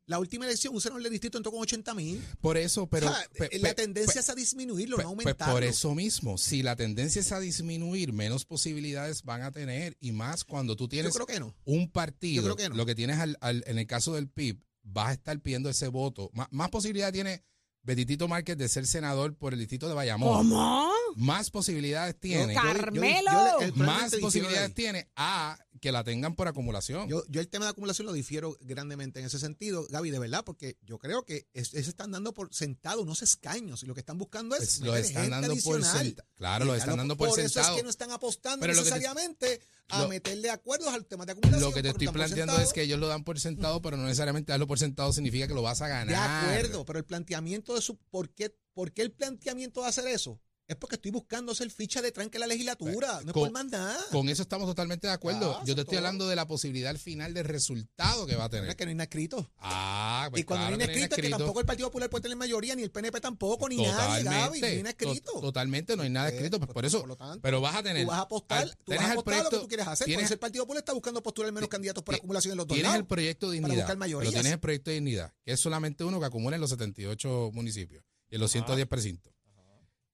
La 0.07 0.19
última 0.19 0.45
elección, 0.45 0.73
un 0.73 0.79
senador 0.81 1.03
del 1.03 1.11
distrito 1.11 1.37
entró 1.37 1.51
con 1.51 1.61
80 1.61 1.93
mil. 1.93 2.23
Por 2.39 2.57
eso, 2.57 2.87
pero... 2.87 3.07
o 3.07 3.13
sea, 3.13 3.27
pe- 3.37 3.59
la 3.59 3.73
tendencia 3.73 4.13
pe- 4.13 4.19
es 4.21 4.29
a 4.29 4.35
disminuirlo, 4.35 4.95
no 4.97 5.03
pues 5.03 5.05
aumentarlo. 5.07 5.53
por 5.53 5.63
eso 5.65 5.93
mismo, 5.93 6.37
si 6.37 6.63
la 6.63 6.75
tendencia 6.77 7.19
es 7.19 7.31
a 7.33 7.39
disminuir, 7.41 8.13
menos 8.13 8.45
posibilidades 8.45 9.23
van 9.23 9.41
a 9.41 9.51
tener 9.51 9.97
y 9.99 10.13
más 10.13 10.45
cuando 10.45 10.75
tú 10.77 10.85
Yo 10.85 10.89
tienes 10.89 11.13
creo 11.13 11.25
que 11.25 11.39
no. 11.41 11.53
un 11.65 11.91
partido, 11.91 12.35
Yo 12.41 12.43
creo 12.43 12.55
que 12.55 12.69
no. 12.69 12.75
lo 12.75 12.85
que 12.85 12.95
tienes 12.95 13.19
al- 13.19 13.37
al- 13.41 13.63
en 13.67 13.77
el 13.77 13.85
caso 13.85 14.13
del 14.13 14.29
PIB, 14.29 14.61
vas 14.81 15.09
a 15.09 15.13
estar 15.13 15.37
pidiendo 15.41 15.69
ese 15.69 15.89
voto. 15.89 16.29
Má- 16.33 16.47
más 16.51 16.69
posibilidad 16.69 17.11
tiene 17.11 17.43
Betitito 17.87 18.27
Márquez 18.27 18.57
de 18.57 18.67
ser 18.67 18.85
senador 18.85 19.33
por 19.35 19.53
el 19.53 19.59
distrito 19.59 19.87
de 19.87 19.93
Bayamón. 19.95 20.37
¿Cómo? 20.49 20.91
Más 21.15 21.49
posibilidades 21.49 22.19
tiene, 22.19 22.53
Yo- 22.53 22.61
Yo- 22.61 22.67
yo- 22.73 22.79
Carmelo. 22.79 23.31
yo- 23.61 23.75
más 23.75 24.13
posibilidades 24.17 24.73
tiene 24.73 25.07
a 25.15 25.57
que 25.79 25.91
la 25.91 26.03
tengan 26.03 26.35
por 26.35 26.47
acumulación. 26.47 27.07
Yo, 27.07 27.23
yo 27.29 27.39
el 27.39 27.47
tema 27.47 27.65
de 27.65 27.71
acumulación 27.71 28.07
lo 28.07 28.11
difiero 28.13 28.57
grandemente 28.61 29.19
en 29.19 29.27
ese 29.27 29.39
sentido, 29.39 29.85
Gaby, 29.89 30.09
de 30.09 30.19
verdad, 30.19 30.43
porque 30.43 30.75
yo 30.81 30.97
creo 30.97 31.23
que 31.23 31.47
es, 31.53 31.73
es- 31.75 31.87
están 31.87 32.11
dando 32.11 32.33
por 32.33 32.53
sentado 32.53 33.01
unos 33.03 33.21
escaños 33.21 33.83
y 33.83 33.85
lo 33.85 33.93
que 33.93 34.01
están 34.01 34.17
buscando 34.17 34.55
es 34.55 34.59
Pues 34.59 34.79
lo 34.81 34.95
están 34.97 35.23
gente 35.23 35.39
dando 35.47 35.55
por 35.63 35.83
sentado. 35.85 36.27
Claro, 36.35 36.65
lo 36.65 36.75
están 36.75 36.97
dando 36.97 37.15
por, 37.15 37.29
Por 37.29 37.39
sentado. 37.39 37.61
eso 37.61 37.71
es 37.71 37.77
que 37.77 37.83
no 37.83 37.89
están 37.89 38.11
apostando 38.11 38.59
Pero 38.65 38.73
necesariamente 38.73 39.61
a 39.89 40.01
lo- 40.01 40.09
meterle 40.09 40.49
acuerdos 40.49 40.89
al 40.89 41.05
tema 41.05 41.25
de 41.25 41.31
acumulación. 41.33 41.61
Lo 41.69 41.73
que 41.73 41.81
te 41.83 41.89
estoy 41.89 42.07
por 42.07 42.15
planteando 42.15 42.59
es 42.59 42.73
que 42.73 42.81
ellos 42.81 42.99
lo 42.99 43.07
dan 43.07 43.23
por 43.23 43.39
sentado, 43.39 43.81
pero 43.81 43.95
no 43.97 44.03
necesariamente 44.03 44.51
darlo 44.51 44.67
por 44.67 44.79
sentado 44.79 45.13
significa 45.13 45.47
que 45.47 45.53
lo 45.53 45.61
vas 45.61 45.81
a 45.83 45.87
ganar. 45.87 46.07
De 46.07 46.15
acuerdo, 46.15 46.85
pero 46.85 46.97
el 46.99 47.05
planteamiento 47.05 47.76
su. 47.81 47.97
¿Por 47.97 48.29
qué, 48.33 48.55
por 48.73 48.91
qué 48.93 49.01
el 49.01 49.11
planteamiento 49.11 49.81
de 49.81 49.87
hacer 49.87 50.07
eso? 50.07 50.41
Es 50.67 50.75
porque 50.75 50.95
estoy 50.95 51.11
buscando 51.11 51.55
ser 51.55 51.69
ficha 51.71 52.01
de 52.01 52.11
tranque 52.11 52.37
en 52.37 52.41
la 52.41 52.47
legislatura. 52.47 53.21
No 53.23 53.27
es 53.29 53.33
Con- 53.33 53.51
por 53.51 53.65
nada. 53.71 53.97
Con 54.11 54.27
eso 54.29 54.41
estamos 54.41 54.67
totalmente 54.67 55.07
de 55.07 55.13
acuerdo. 55.13 55.55
Ah, 55.57 55.63
Yo 55.65 55.75
te 55.75 55.81
estoy 55.81 55.95
todo. 55.95 55.97
hablando 55.99 56.27
de 56.27 56.35
la 56.35 56.45
posibilidad 56.45 56.89
al 56.89 56.99
final 56.99 57.33
del 57.33 57.45
resultado 57.45 58.25
que 58.25 58.35
va 58.35 58.43
a 58.43 58.45
Es 58.47 58.51
tener. 58.51 58.75
que 58.75 58.85
no 58.85 58.89
hay 58.89 58.95
nada 58.95 59.03
escrito. 59.05 59.49
Ah, 59.59 60.27
pues 60.29 60.41
y 60.41 60.43
cuando 60.45 60.65
claro 60.65 60.77
no 60.77 60.81
hay 60.81 60.87
nada 60.87 60.93
escrito, 60.99 61.15
es 61.15 61.21
que 61.21 61.29
tampoco 61.29 61.59
el 61.61 61.65
Partido 61.65 61.87
Popular 61.87 62.09
puede 62.09 62.21
tener 62.23 62.37
mayoría, 62.37 62.75
ni 62.75 62.83
el 62.83 62.91
PNP 62.91 63.21
tampoco, 63.21 63.69
ni 63.69 63.77
nadie, 63.77 64.23
Gaby, 64.23 64.23
no 64.61 64.67
hay 64.67 64.77
nada 64.83 64.93
to- 64.93 65.07
escrito. 65.11 65.39
totalmente, 65.41 65.95
no 65.95 66.03
hay 66.03 66.09
nada 66.09 66.29
Eh, 66.29 66.33
escrito. 66.35 66.57
Pues 66.59 66.67
pues, 66.67 66.73
por 66.73 66.85
eso, 66.85 66.99
por 66.99 67.07
lo 67.09 67.15
tanto, 67.15 67.39
pero 67.41 67.61
vas 67.61 67.75
a 67.75 67.83
tener. 67.83 68.03
Tú 68.03 68.09
vas 68.09 68.19
a 68.19 68.23
apostar, 68.23 68.57
al- 68.63 68.77
tú 68.83 68.91
vas 68.91 68.99
a 69.01 69.11
apostar 69.13 69.33
a 69.33 69.37
lo 69.37 69.43
que 69.43 69.49
proyecto- 69.49 69.61
tú 69.61 69.67
quieres 69.69 69.87
hacer. 69.87 70.05
Por 70.05 70.09
tienes- 70.09 70.25
eso 70.25 70.33
el 70.33 70.39
Partido 70.39 70.63
Popular 70.65 70.81
está 70.81 70.93
buscando 70.93 71.23
postular 71.23 71.51
menos 71.53 71.69
candidatos 71.69 72.03
por 72.03 72.15
acumulación 72.15 72.51
en 72.51 72.57
los 72.57 72.67
dos 72.67 72.75
Tienes 72.75 72.93
el 72.93 73.05
proyecto 73.05 73.49
de 73.49 73.53
dignidad. 73.61 73.87
Pero 73.97 74.29
tienes 74.31 74.51
el 74.51 74.59
proyecto 74.59 74.89
de 74.89 74.95
dignidad, 74.95 75.33
que 75.45 75.53
es 75.53 75.59
solamente 75.59 76.03
uno 76.03 76.19
que 76.19 76.25
acumula 76.25 76.55
en 76.55 76.61
los 76.61 76.69
78 76.71 77.51
municipios 77.53 78.03
y 78.29 78.35
en 78.35 78.41
los 78.41 78.51
110 78.51 78.87
precintos. 78.87 79.33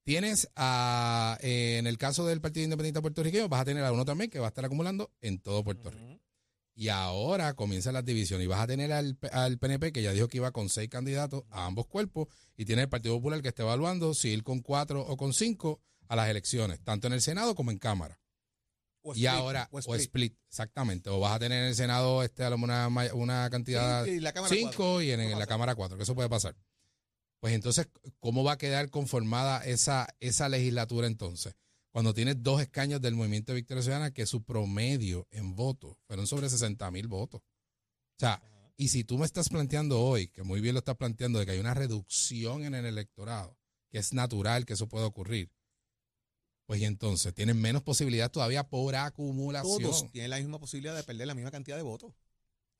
Tienes 0.04 0.50
a, 0.56 1.38
eh, 1.42 1.78
en 1.80 1.88
el 1.88 1.98
caso 1.98 2.26
del 2.26 2.42
Partido 2.42 2.66
Independiente 2.66 3.02
Puertorriqueño, 3.02 3.48
vas 3.48 3.62
a 3.62 3.66
tener 3.66 3.84
a 3.86 3.92
uno 3.92 4.04
también 4.04 4.30
que 4.30 4.40
va 4.40 4.48
a 4.48 4.50
estar 4.50 4.66
acumulando 4.66 5.12
en 5.22 5.40
todo 5.40 5.64
Puerto 5.64 5.90
Rico. 5.92 6.20
Y 6.76 6.90
ahora 6.90 7.54
comienzan 7.54 7.94
las 7.94 8.04
divisiones 8.04 8.46
y 8.46 8.48
vas 8.48 8.60
a 8.60 8.68
tener 8.68 8.92
al, 8.92 9.18
al 9.32 9.60
PNP 9.60 9.94
que 9.94 10.02
ya 10.02 10.12
dijo 10.12 10.28
que 10.28 10.38
iba 10.38 10.52
con 10.52 10.70
seis 10.70 10.90
candidatos 10.90 11.44
a 11.52 11.66
ambos 11.66 11.86
cuerpos 11.86 12.28
y 12.58 12.66
tiene 12.66 12.82
el 12.82 12.90
Partido 12.90 13.16
Popular 13.16 13.42
que 13.42 13.50
está 13.50 13.64
evaluando 13.64 14.14
si 14.14 14.30
ir 14.30 14.44
con 14.44 14.60
cuatro 14.62 15.02
o 15.02 15.16
con 15.16 15.34
cinco 15.34 15.80
a 16.08 16.16
las 16.16 16.30
elecciones, 16.30 16.82
tanto 16.84 17.08
en 17.08 17.14
el 17.14 17.22
Senado 17.22 17.56
como 17.56 17.72
en 17.72 17.78
Cámara. 17.78 18.20
O 19.04 19.14
y 19.14 19.26
split, 19.26 19.28
ahora, 19.28 19.70
o 19.72 19.80
o 19.86 19.96
split. 19.96 20.36
exactamente. 20.48 21.10
O 21.10 21.20
vas 21.20 21.34
a 21.34 21.40
tener 21.40 21.60
en 21.62 21.70
el 21.70 21.76
Senado 21.76 22.24
este, 22.24 22.48
una, 22.48 22.88
una 23.14 23.50
cantidad 23.50 24.06
Sí, 24.06 24.12
y 24.12 24.20
la 24.20 24.32
Cámara 24.34 24.54
cinco 24.56 24.72
cuatro. 24.78 25.02
y 25.02 25.12
en, 25.12 25.38
la. 25.38 25.46
Cámara 25.46 25.76
cuatro, 25.76 25.98
que 25.98 26.04
eso 26.04 26.16
puede 26.16 26.30
pasar. 26.30 26.56
Pues 27.44 27.56
entonces, 27.56 27.90
¿cómo 28.22 28.46
va 28.46 28.54
a 28.54 28.58
quedar 28.58 28.90
conformada 28.90 29.66
esa, 29.66 30.08
esa 30.22 30.48
legislatura 30.48 31.08
entonces? 31.08 31.54
Cuando 31.92 32.14
tienes 32.14 32.42
dos 32.42 32.62
escaños 32.62 33.02
del 33.02 33.16
Movimiento 33.16 33.52
de 33.52 33.58
Victoria 33.58 33.84
Ciudadana 33.84 34.14
que 34.14 34.26
su 34.26 34.46
promedio 34.46 35.28
en 35.30 35.54
votos 35.54 35.98
fueron 36.08 36.26
sobre 36.26 36.50
60 36.50 36.90
mil 36.92 37.10
votos. 37.10 37.42
O 37.42 38.16
sea, 38.18 38.42
y 38.78 38.88
si 38.88 39.04
tú 39.04 39.18
me 39.18 39.26
estás 39.26 39.50
planteando 39.50 40.00
hoy, 40.00 40.30
que 40.30 40.44
muy 40.44 40.62
bien 40.62 40.74
lo 40.74 40.80
estás 40.80 40.96
planteando, 40.96 41.38
de 41.38 41.46
que 41.46 41.52
hay 41.52 41.60
una 41.60 41.74
reducción 41.74 42.64
en 42.64 42.76
el 42.76 42.86
electorado, 42.86 43.58
que 43.92 43.98
es 43.98 44.14
natural 44.14 44.66
que 44.66 44.72
eso 44.72 44.88
pueda 44.88 45.06
ocurrir, 45.06 45.52
pues 46.66 46.80
y 46.80 46.86
entonces 46.86 47.34
tienen 47.34 47.60
menos 47.60 47.84
posibilidad 47.84 48.32
todavía 48.32 48.70
por 48.70 48.96
acumulación. 48.96 49.82
Todos 49.82 50.10
tienen 50.14 50.30
la 50.30 50.38
misma 50.38 50.60
posibilidad 50.60 50.96
de 50.96 51.04
perder 51.04 51.28
la 51.28 51.36
misma 51.36 51.52
cantidad 51.52 51.76
de 51.76 51.84
votos. 51.84 52.14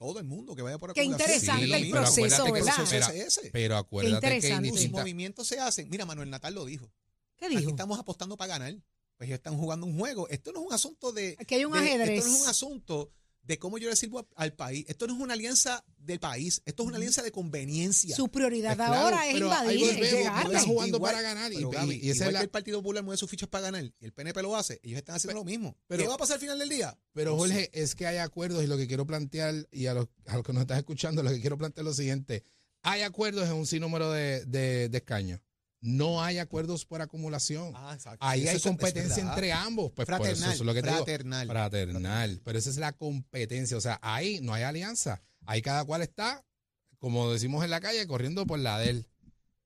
Todo 0.04 0.20
el 0.20 0.26
mundo 0.26 0.54
que 0.54 0.62
vaya 0.62 0.78
por 0.78 0.94
Qué 0.94 1.00
acumulación. 1.00 1.30
interesante 1.32 1.66
tiene 1.66 1.78
Sí, 1.78 1.84
el 1.86 1.92
lo 1.92 2.02
mismo. 2.02 2.20
pero 2.22 2.28
proceso, 2.28 2.52
¿verdad? 2.92 3.16
es 3.16 3.38
ese. 3.38 3.50
Pero 3.52 3.78
acuérdate 3.78 4.20
que 4.28 4.36
interesante. 4.38 4.70
Los 4.70 4.90
movimientos 4.92 5.48
se 5.48 5.60
hacen. 5.62 5.90
Mira, 5.90 6.06
Manuel 6.06 6.30
Natal 6.30 6.54
lo 6.54 6.66
dijo. 6.66 6.92
¿Qué 7.38 7.46
Aquí 7.46 7.56
dijo? 7.56 7.70
estamos 7.70 7.98
apostando 8.00 8.36
para 8.36 8.50
ganar. 8.58 8.74
Pues 9.18 9.30
ellos 9.30 9.38
están 9.38 9.58
jugando 9.58 9.86
un 9.86 9.98
juego. 9.98 10.28
Esto 10.28 10.52
no 10.52 10.60
es 10.60 10.68
un 10.68 10.74
asunto 10.74 11.14
de. 11.14 11.38
Aquí 11.40 11.56
hay 11.56 11.64
un 11.64 11.72
de- 11.72 11.80
ajedrez. 11.80 12.18
Esto 12.20 12.30
no 12.30 12.36
es 12.36 12.42
un 12.42 12.48
asunto 12.50 13.12
de 13.44 13.60
cómo 13.60 13.78
yo 13.78 13.90
le 13.90 13.96
sirvo 13.96 14.28
al 14.36 14.54
país. 14.54 14.86
Esto 14.88 15.06
no 15.06 15.14
es 15.16 15.20
una 15.20 15.34
alianza 15.34 15.84
del 15.98 16.20
país. 16.20 16.62
Esto 16.66 16.84
es 16.84 16.88
una 16.88 16.98
alianza 16.98 17.22
de 17.22 17.32
conveniencia. 17.32 18.16
Su 18.16 18.30
prioridad 18.30 18.76
Pues 18.78 18.88
claro, 18.88 19.04
ahora 19.06 19.28
es 19.28 19.36
ahí 19.36 19.42
invadir, 19.42 19.84
es 19.84 19.88
volvemos, 19.96 20.12
llegar. 20.20 20.46
estás 20.48 20.64
jugando 20.66 20.98
Igual- 20.98 21.12
para 21.14 21.22
ganar 21.22 21.52
y- 21.52 21.56
pero, 21.58 21.70
y- 21.70 21.74
Gaby, 21.74 22.00
y 22.04 22.10
esa 22.10 22.28
es 22.28 22.34
la- 22.34 22.40
que 22.40 22.44
el 22.46 22.50
Partido 22.50 22.80
Popular 22.82 23.04
mueve 23.04 23.18
sus 23.18 23.30
fichas 23.30 23.50
para 23.50 23.64
ganar 23.66 23.84
y 23.84 23.94
el 24.06 24.14
PNP 24.14 24.42
lo 24.42 24.56
hace, 24.56 24.80
ellos 24.84 24.98
están 24.98 25.16
haciendo 25.16 25.40
lo 25.40 25.44
mismo. 25.46 25.78
pero- 25.88 26.04
¿Qué 26.04 26.08
va 26.08 26.16
a 26.16 26.18
pasar 26.18 26.36
al 26.36 26.40
final 26.42 26.58
del 26.60 26.70
día? 26.70 26.98
Pero 27.14 27.32
No 27.32 27.38
Jorge, 27.38 27.70
es 27.74 27.96
que 27.96 28.08
hay 28.08 28.18
acuerdos 28.18 28.64
y 28.64 28.68
lo 28.68 28.78
que 28.78 28.88
quiero 28.88 29.06
plantear, 29.06 29.68
y 29.72 29.88
a 29.88 29.94
los, 29.94 30.08
a 30.28 30.36
los 30.38 30.46
que 30.46 30.54
nos 30.54 30.62
están 30.62 30.78
escuchando, 30.78 31.22
lo 31.22 31.30
que 31.32 31.42
quiero 31.42 31.58
plantear 31.58 31.84
es 31.84 31.88
lo 31.90 31.94
siguiente. 31.94 32.44
Hay 32.82 33.02
acuerdos 33.02 33.48
en 33.48 33.54
un 33.56 33.66
sinnúmero 33.66 34.12
de, 34.12 34.46
de, 34.46 34.90
de 34.90 34.98
escaños. 34.98 35.40
No 35.84 36.24
hay 36.24 36.38
acuerdos 36.38 36.86
por 36.86 37.02
acumulación. 37.02 37.74
Ah, 37.76 37.92
exacto. 37.94 38.26
Ahí 38.26 38.44
Eso 38.44 38.52
hay 38.52 38.60
competencia 38.62 39.22
entre 39.22 39.52
ambos. 39.52 39.92
Pues 39.92 40.06
por 40.08 40.16
eso, 40.16 40.24
Fraternal, 40.24 40.54
eso 40.54 40.64
es 40.64 40.66
lo 40.66 40.74
que 40.74 40.82
te 40.82 40.88
digo. 40.88 40.98
fraternal. 41.04 41.48
Fraternal. 41.48 42.42
Pero 42.46 42.58
esa 42.58 42.70
es 42.70 42.78
la 42.78 42.94
competencia. 42.94 43.76
O 43.76 43.82
sea, 43.82 44.00
ahí 44.02 44.40
no 44.42 44.54
hay 44.54 44.64
alianza. 44.64 45.22
Ahí 45.46 45.62
cada 45.62 45.84
cual 45.84 46.02
está, 46.02 46.46
como 47.00 47.32
decimos 47.34 47.66
en 47.66 47.70
la 47.70 47.82
calle, 47.82 48.08
corriendo 48.08 48.46
por 48.48 48.60
la 48.60 48.80
de 48.80 48.90
él. 48.92 49.08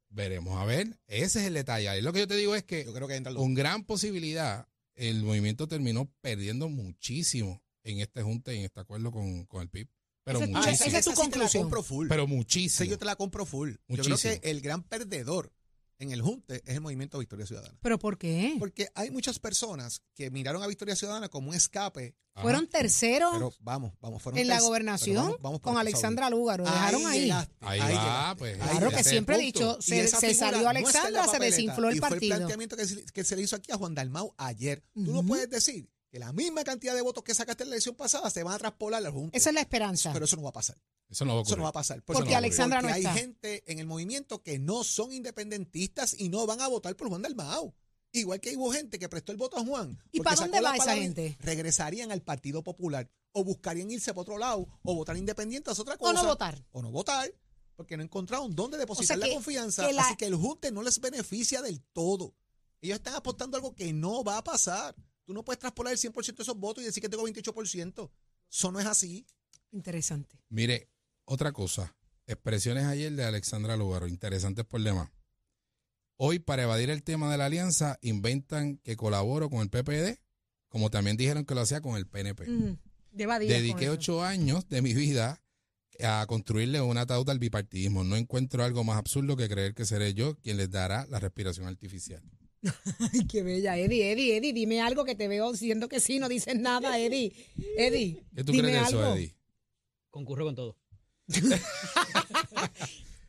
Veremos 0.09 0.59
a 0.59 0.65
ver. 0.65 0.99
Ese 1.05 1.41
es 1.41 1.45
el 1.45 1.53
detalle. 1.53 1.87
Ahí 1.89 2.01
lo 2.01 2.11
que 2.13 2.19
yo 2.19 2.27
te 2.27 2.35
digo 2.35 2.55
es 2.55 2.63
que 2.63 2.83
Yo 2.83 2.93
creo 2.93 3.07
que 3.07 3.15
entran 3.15 3.35
los 3.35 3.43
con 3.43 3.53
gran 3.53 3.83
posibilidad 3.83 4.67
el 4.97 5.21
movimiento 5.23 5.67
terminó 5.67 6.11
perdiendo 6.21 6.69
muchísimo 6.69 7.61
en 7.83 7.99
este 7.99 8.23
junte 8.23 8.55
y 8.55 8.59
en 8.59 8.65
este 8.65 8.79
acuerdo 8.79 9.11
con, 9.11 9.45
con 9.45 9.61
el 9.61 9.69
PIB. 9.69 9.87
Pero 10.23 10.41
muchísimo. 10.41 10.63
esa 10.67 10.71
es 10.71 10.79
tu 10.79 10.87
esa 10.89 11.01
sí 11.01 11.03
te 11.03 11.09
la 11.09 11.15
conclusión. 11.23 11.63
compro 11.63 11.83
full. 11.83 12.07
pero 12.09 12.27
muchísimo. 12.27 12.89
yo 12.89 12.97
te 12.97 13.05
la 13.05 13.15
compro 13.15 13.45
full. 13.45 13.69
Yo 13.69 13.77
creo 13.87 14.09
Muchísimo. 14.09 14.41
que 14.41 14.49
el 14.49 14.61
gran 14.61 14.83
perdedor 14.83 15.53
en 15.99 16.11
el 16.11 16.21
Junte 16.21 16.61
es 16.65 16.75
el 16.75 16.81
movimiento 16.81 17.17
Victoria 17.19 17.45
Ciudadana. 17.45 17.77
¿Pero 17.81 17.97
por 17.99 18.17
qué? 18.17 18.55
Porque 18.59 18.87
hay 18.95 19.09
muchas 19.11 19.39
personas 19.39 20.01
que 20.13 20.29
miraron 20.31 20.61
a 20.63 20.67
Victoria 20.67 20.95
Ciudadana 20.95 21.29
como 21.29 21.49
un 21.49 21.55
escape. 21.55 22.15
Ajá. 22.33 22.43
Fueron 22.43 22.67
terceros 22.67 23.31
Pero 23.33 23.51
vamos, 23.61 23.93
vamos. 23.99 24.21
Fueron 24.21 24.37
en 24.39 24.47
la 24.47 24.59
gobernación 24.59 25.15
vamos- 25.15 25.37
vamos 25.41 25.59
por 25.59 25.71
con 25.73 25.79
Alexandra 25.81 26.29
Lúgaro. 26.29 26.65
Dejaron 26.65 27.05
ahí. 27.07 27.21
llegaste, 27.21 27.55
Ahí 27.61 27.79
va, 27.79 28.35
pues, 28.37 28.61
ahí 28.61 28.69
Claro 28.77 28.89
que 28.91 29.03
siempre 29.03 29.35
he 29.37 29.39
dicho, 29.39 29.77
se, 29.81 30.07
se 30.07 30.33
salió 30.35 30.61
no 30.61 30.69
Alexandra, 30.69 31.27
se 31.27 31.39
desinfló 31.39 31.89
el 31.89 31.95
y 31.95 31.99
fue 31.99 32.07
el 32.09 32.13
partido. 32.13 32.35
planteamiento 32.35 32.77
que 32.77 32.87
se, 32.87 33.05
que 33.05 33.23
se 33.23 33.35
le 33.35 33.41
hizo 33.41 33.55
aquí 33.55 33.71
a 33.71 33.77
Juan 33.77 33.95
Dalmau 33.95 34.33
ayer. 34.37 34.83
Tú 34.93 35.11
no 35.13 35.23
puedes 35.23 35.49
decir 35.49 35.89
que 36.11 36.19
la 36.19 36.31
misma 36.31 36.63
cantidad 36.63 36.93
de 36.93 37.01
votos 37.01 37.23
que 37.23 37.33
sacaste 37.33 37.63
en 37.63 37.69
la 37.69 37.75
elección 37.75 37.95
pasada 37.95 38.29
se 38.29 38.43
van 38.43 38.53
a 38.53 38.59
traspolar 38.59 39.03
al 39.03 39.11
Junta. 39.11 39.35
Esa 39.35 39.49
es 39.49 39.53
la 39.55 39.61
esperanza. 39.61 40.13
Pero 40.13 40.25
eso 40.25 40.35
no 40.35 40.43
va 40.43 40.49
a 40.49 40.53
pasar. 40.53 40.77
Eso 41.09 41.23
no 41.25 41.33
va 41.35 41.39
a 41.39 41.41
Eso 41.43 41.49
ocurrir. 41.49 41.57
no 41.59 41.63
va 41.63 41.69
a 41.69 41.73
pasar. 41.73 42.03
Porque 42.03 42.19
no 42.19 42.25
no 42.25 42.41
Porque 42.41 42.99
está. 42.99 43.11
hay 43.13 43.17
gente 43.19 43.63
en 43.71 43.79
el 43.79 43.85
movimiento 43.85 44.43
que 44.43 44.59
no 44.59 44.83
son 44.83 45.11
independentistas 45.13 46.15
y 46.19 46.29
no 46.29 46.45
van 46.45 46.61
a 46.61 46.67
votar 46.67 46.95
por 46.95 47.07
Juan 47.09 47.21
Dalmau. 47.21 47.73
Igual 48.11 48.39
que 48.39 48.55
hubo 48.55 48.71
gente 48.71 48.99
que 48.99 49.07
prestó 49.09 49.31
el 49.31 49.37
voto 49.37 49.57
a 49.57 49.65
Juan. 49.65 49.97
¿Y 50.11 50.21
para 50.21 50.35
dónde 50.37 50.61
va 50.61 50.75
esa 50.75 50.95
gente? 50.95 51.37
Regresarían 51.39 52.11
al 52.11 52.21
Partido 52.21 52.63
Popular 52.63 53.09
o 53.31 53.43
buscarían 53.43 53.91
irse 53.91 54.11
para 54.13 54.21
otro 54.21 54.37
lado 54.37 54.67
o 54.83 54.95
votar 54.95 55.15
independientes 55.17 55.73
es 55.73 55.79
otra 55.79 55.95
O 55.95 55.97
cosa. 55.97 56.13
no 56.13 56.25
votar. 56.25 56.65
O 56.71 56.81
no 56.81 56.91
votar. 56.91 57.31
Porque 57.75 57.95
no 57.95 58.01
encontraron 58.03 58.55
dónde 58.55 58.77
depositar 58.77 59.03
O 59.03 59.07
sea 59.07 59.17
la 59.17 59.25
que- 59.27 59.33
confianza. 59.35 59.85
que 59.87 59.93
la- 59.93 60.01
Así 60.07 60.15
que 60.15 60.25
el 60.25 60.35
Junte 60.35 60.71
no 60.71 60.81
les 60.81 60.99
beneficia 60.99 61.61
del 61.61 61.81
todo. 61.93 62.33
Ellos 62.81 62.97
están 62.97 63.13
apostando 63.15 63.55
algo 63.57 63.75
que 63.75 63.93
no 63.93 64.23
va 64.23 64.37
a 64.39 64.43
pasar. 64.43 64.95
Tú 65.25 65.33
no 65.33 65.43
puedes 65.45 65.59
traspolar 65.59 65.91
el 65.93 65.99
100% 65.99 66.37
de 66.37 66.43
esos 66.43 66.57
votos 66.57 66.81
y 66.81 66.85
decir 66.87 67.01
que 67.03 67.09
tengo 67.09 67.23
28%. 67.23 68.09
Eso 68.49 68.71
no 68.71 68.79
es 68.79 68.85
así. 68.87 69.27
Interesante. 69.71 70.39
Mire, 70.49 70.89
otra 71.27 71.51
cosa. 71.51 71.95
Expresiones 72.25 72.85
ayer 72.85 73.11
de 73.13 73.23
Alexandra 73.23 73.77
Lugaro, 73.77 74.07
interesantes 74.07 74.65
por 74.65 74.81
demás. 74.81 75.09
Hoy, 76.15 76.39
para 76.39 76.63
evadir 76.63 76.89
el 76.89 77.03
tema 77.03 77.31
de 77.31 77.37
la 77.37 77.45
alianza, 77.45 77.99
inventan 78.01 78.77
que 78.77 78.95
colaboro 78.95 79.49
con 79.49 79.59
el 79.61 79.69
PPD, 79.69 80.19
como 80.67 80.89
también 80.89 81.15
dijeron 81.15 81.45
que 81.45 81.53
lo 81.53 81.61
hacía 81.61 81.79
con 81.81 81.95
el 81.95 82.07
PNP. 82.07 82.49
Mm, 82.49 82.77
Dediqué 83.11 83.89
ocho 83.89 84.23
años 84.23 84.67
de 84.67 84.81
mi 84.81 84.93
vida 84.93 85.41
a 86.01 86.25
construirle 86.27 86.81
un 86.81 86.97
ataúd 86.97 87.29
al 87.29 87.39
bipartidismo. 87.39 88.03
No 88.03 88.15
encuentro 88.15 88.63
algo 88.63 88.83
más 88.83 88.97
absurdo 88.97 89.37
que 89.37 89.47
creer 89.47 89.73
que 89.73 89.85
seré 89.85 90.13
yo 90.13 90.35
quien 90.37 90.57
les 90.57 90.69
dará 90.71 91.05
la 91.07 91.19
respiración 91.19 91.67
artificial. 91.67 92.21
Ay, 93.13 93.25
qué 93.27 93.43
bella. 93.43 93.77
Eddie, 93.77 94.11
Eddie, 94.11 94.37
Eddie, 94.37 94.53
dime 94.53 94.81
algo 94.81 95.05
que 95.05 95.15
te 95.15 95.27
veo 95.27 95.51
diciendo 95.51 95.87
que 95.87 95.99
sí, 95.99 96.19
no 96.19 96.27
dices 96.29 96.55
nada, 96.59 96.97
Eddie. 96.99 97.33
Eddie, 97.77 98.23
¿Qué 98.35 98.43
tú 98.43 98.51
dime 98.51 98.69
crees 98.69 98.81
de 98.83 98.87
eso, 98.87 98.99
algo. 99.03 99.15
Eddie? 99.15 99.35
Concurro 100.09 100.45
con 100.45 100.55
todo. 100.55 100.77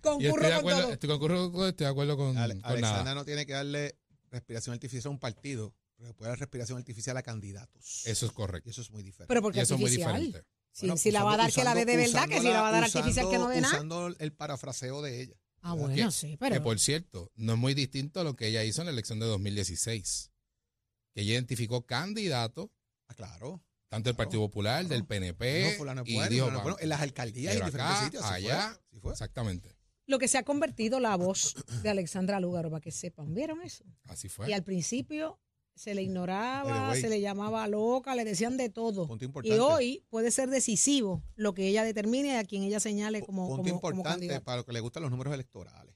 Concurro 0.01 0.29
estoy 0.31 0.47
de 0.47 0.51
con 0.51 0.59
acuerdo, 0.59 0.81
todo. 0.83 0.93
estoy, 0.93 1.09
concurro 1.09 1.53
con- 1.53 1.69
estoy 1.69 1.85
de 1.85 1.91
acuerdo 1.91 2.17
con, 2.17 2.39
Ale- 2.39 2.61
con 2.61 2.81
nada. 2.81 3.15
no 3.15 3.25
tiene 3.25 3.45
que 3.47 3.53
darle 3.53 3.99
respiración 4.31 4.75
artificial 4.75 5.09
a 5.09 5.11
un 5.11 5.19
partido, 5.19 5.75
pero 5.97 6.15
puede 6.15 6.31
dar 6.31 6.39
respiración 6.39 6.79
artificial 6.79 7.17
a 7.17 7.23
candidatos. 7.23 8.03
Eso 8.07 8.27
es 8.27 8.33
Y 8.33 8.35
correcto. 8.35 8.71
eso 8.71 8.81
es 8.83 8.91
muy 8.91 9.03
diferente. 9.03 9.29
Pero 9.29 9.41
Y 9.41 9.43
porque 9.43 9.61
eso 9.61 9.75
es 9.75 9.81
muy 9.81 9.91
diferente. 9.91 10.45
Si, 10.73 10.87
Bueno, 10.87 10.97
si 10.99 11.11
la 11.11 11.25
va 11.25 11.31
a 11.33 11.35
usando- 11.35 11.43
dar, 11.45 11.53
que 11.53 11.65
la 11.65 11.75
dé 11.75 11.85
de 11.85 11.97
verdad, 11.97 12.29
que 12.29 12.39
si 12.39 12.45
la 12.49 12.63
va 12.63 12.69
a 12.69 12.73
dar 12.73 12.85
usando- 12.85 12.99
artificial, 13.09 13.31
que 13.31 13.39
no 13.39 13.49
dé 13.49 13.61
nada. 13.61 13.75
Usando 13.75 14.07
el 14.19 14.33
parafraseo 14.33 15.03
de 15.03 15.23
ella. 15.23 15.35
Ah, 15.61 15.75
¿verdad? 15.75 15.89
bueno, 15.89 16.07
Que- 16.07 16.13
sí, 16.13 16.31
Que 16.33 16.39
pero... 16.39 16.63
por 16.63 16.79
cierto, 16.79 17.33
no 17.35 17.55
es 17.55 17.59
muy 17.59 17.75
distinto 17.75 18.21
a 18.21 18.25
lo 18.25 18.37
que 18.37 18.47
ella 18.47 18.63
hizo 18.63 18.81
en 18.83 18.87
la 18.87 18.93
elección 18.93 19.19
de 19.19 19.27
2016. 19.27 20.31
Que 21.13 21.23
ella 21.23 21.33
identificó 21.33 21.85
candidatos, 21.85 22.71
Ah, 23.09 23.15
claro. 23.15 23.61
Tanto 23.89 24.09
del 24.09 24.17
Claro, 24.17 24.29
Partido 24.29 24.43
Popular, 24.43 24.87
del 24.87 25.05
PNP, 25.07 25.71
No, 25.73 25.79
fulano 25.79 26.03
y 26.05 26.15
bueno, 26.15 26.31
dijo, 26.31 26.45
fulano 26.47 26.59
es 26.59 26.63
bueno. 26.65 26.77
"Va, 26.77 26.83
En 26.83 26.89
las 26.89 27.01
alcaldías 27.01 27.55
y 27.55 27.59
en 27.59 27.65
diferentes 27.65 27.97
acá, 27.97 28.05
sitios. 28.05 28.25
allá, 28.25 28.61
fue, 28.73 28.81
así 28.91 29.01
fue. 29.01 29.13
exactamente. 29.13 29.77
Lo 30.07 30.19
que 30.19 30.29
se 30.29 30.39
ha 30.39 30.43
convertido 30.43 31.01
la 31.01 31.17
voz 31.17 31.55
de 31.83 31.89
Alexandra 31.91 32.41
Lúgaro, 32.41 32.71
para 32.71 32.81
que 32.81 32.91
sepan, 32.91 33.35
¿vieron 33.35 33.63
eso? 33.63 33.85
Así 34.05 34.29
fue. 34.29 34.49
Y 34.49 34.53
al 34.55 34.63
principio 34.65 35.39
se 35.75 35.95
le 35.95 36.03
ignoraba, 36.03 36.95
se 36.97 37.09
le 37.09 37.21
llamaba 37.21 37.67
loca, 37.69 38.15
le 38.15 38.25
decían 38.25 38.57
de 38.57 38.69
todo. 38.69 39.07
Punto 39.07 39.27
Y 39.45 39.53
hoy 39.53 40.05
puede 40.09 40.31
ser 40.31 40.49
decisivo 40.51 41.23
lo 41.37 41.55
que 41.55 41.69
ella 41.69 41.85
determine 41.85 42.29
y 42.29 42.37
a 42.37 42.45
quien 42.45 42.63
ella 42.65 42.81
señale 42.81 43.21
como, 43.23 43.47
Punto 43.49 43.63
como, 43.81 43.91
importante 43.97 44.41
para 44.41 44.57
los 44.57 44.67
que 44.67 44.73
les 44.73 44.83
gustan 44.83 45.03
los 45.03 45.11
números 45.11 45.33
electorales. 45.35 45.95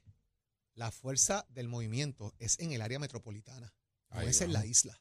La 0.75 0.91
fuerza 0.91 1.45
del 1.51 1.69
movimiento 1.69 2.33
es 2.39 2.59
en 2.59 2.73
el 2.73 2.81
área 2.81 2.99
metropolitana, 2.99 3.75
no 4.11 4.21
Ahí 4.21 4.29
es 4.29 4.41
en 4.41 4.53
la 4.53 4.65
isla. 4.65 4.99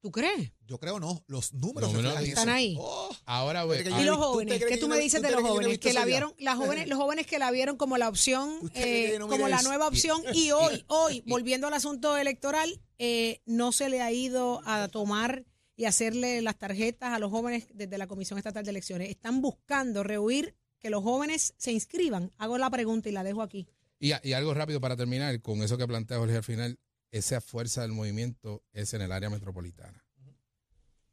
¿Tú 0.00 0.12
crees? 0.12 0.52
Yo 0.66 0.78
creo 0.78 1.00
no, 1.00 1.24
los 1.26 1.52
números, 1.54 1.92
reflejan 1.92 2.24
están 2.24 2.48
ahí. 2.50 2.76
Oh, 2.78 3.10
Ahora, 3.24 3.62
ah, 3.62 3.64
¿Y 3.66 3.82
los 3.82 3.84
¿tú 3.84 3.90
te 3.92 4.10
jóvenes? 4.10 4.58
¿Qué 4.60 4.66
que 4.66 4.76
tú 4.78 4.88
me 4.88 4.94
no- 4.96 5.02
dices 5.02 5.20
de 5.20 5.30
los 5.32 5.42
no 5.42 5.48
jóvenes? 5.48 5.78
Que 5.80 5.92
la 5.92 6.04
vieron, 6.04 6.32
las 6.38 6.56
jóvenes, 6.56 6.86
los 6.88 6.98
jóvenes 6.98 7.26
que 7.26 7.38
la 7.40 7.50
vieron 7.50 7.76
como 7.76 7.98
la 7.98 8.08
opción, 8.08 8.58
¿Usted 8.62 8.80
cree 8.80 9.06
que 9.10 9.14
eh, 9.16 9.18
no 9.18 9.26
como 9.26 9.48
la 9.48 9.56
eso? 9.56 9.68
nueva 9.68 9.88
opción 9.88 10.22
y 10.34 10.52
hoy, 10.52 10.84
hoy, 10.86 11.22
volviendo 11.26 11.66
al 11.66 11.74
asunto 11.74 12.16
electoral, 12.16 12.80
eh, 12.98 13.40
no 13.44 13.72
se 13.72 13.88
le 13.88 14.00
ha 14.00 14.12
ido 14.12 14.60
a 14.66 14.86
tomar 14.88 15.44
y 15.76 15.84
hacerle 15.86 16.42
las 16.42 16.58
tarjetas 16.58 17.12
a 17.12 17.18
los 17.18 17.30
jóvenes 17.32 17.66
desde 17.74 17.98
la 17.98 18.06
Comisión 18.06 18.38
Estatal 18.38 18.64
de 18.64 18.70
Elecciones. 18.70 19.10
Están 19.10 19.40
buscando 19.40 20.04
rehuir 20.04 20.54
que 20.78 20.90
los 20.90 21.02
jóvenes 21.02 21.54
se 21.56 21.72
inscriban. 21.72 22.30
Hago 22.38 22.56
la 22.58 22.70
pregunta 22.70 23.08
y 23.08 23.12
la 23.12 23.24
dejo 23.24 23.42
aquí. 23.42 23.68
Y, 24.00 24.12
y 24.22 24.32
algo 24.32 24.54
rápido 24.54 24.80
para 24.80 24.96
terminar, 24.96 25.40
con 25.42 25.60
eso 25.62 25.76
que 25.76 25.86
plantea 25.88 26.18
Jorge 26.18 26.36
al 26.36 26.44
final, 26.44 26.78
esa 27.10 27.40
fuerza 27.40 27.82
del 27.82 27.92
movimiento 27.92 28.62
es 28.72 28.94
en 28.94 29.02
el 29.02 29.12
área 29.12 29.30
metropolitana. 29.30 30.04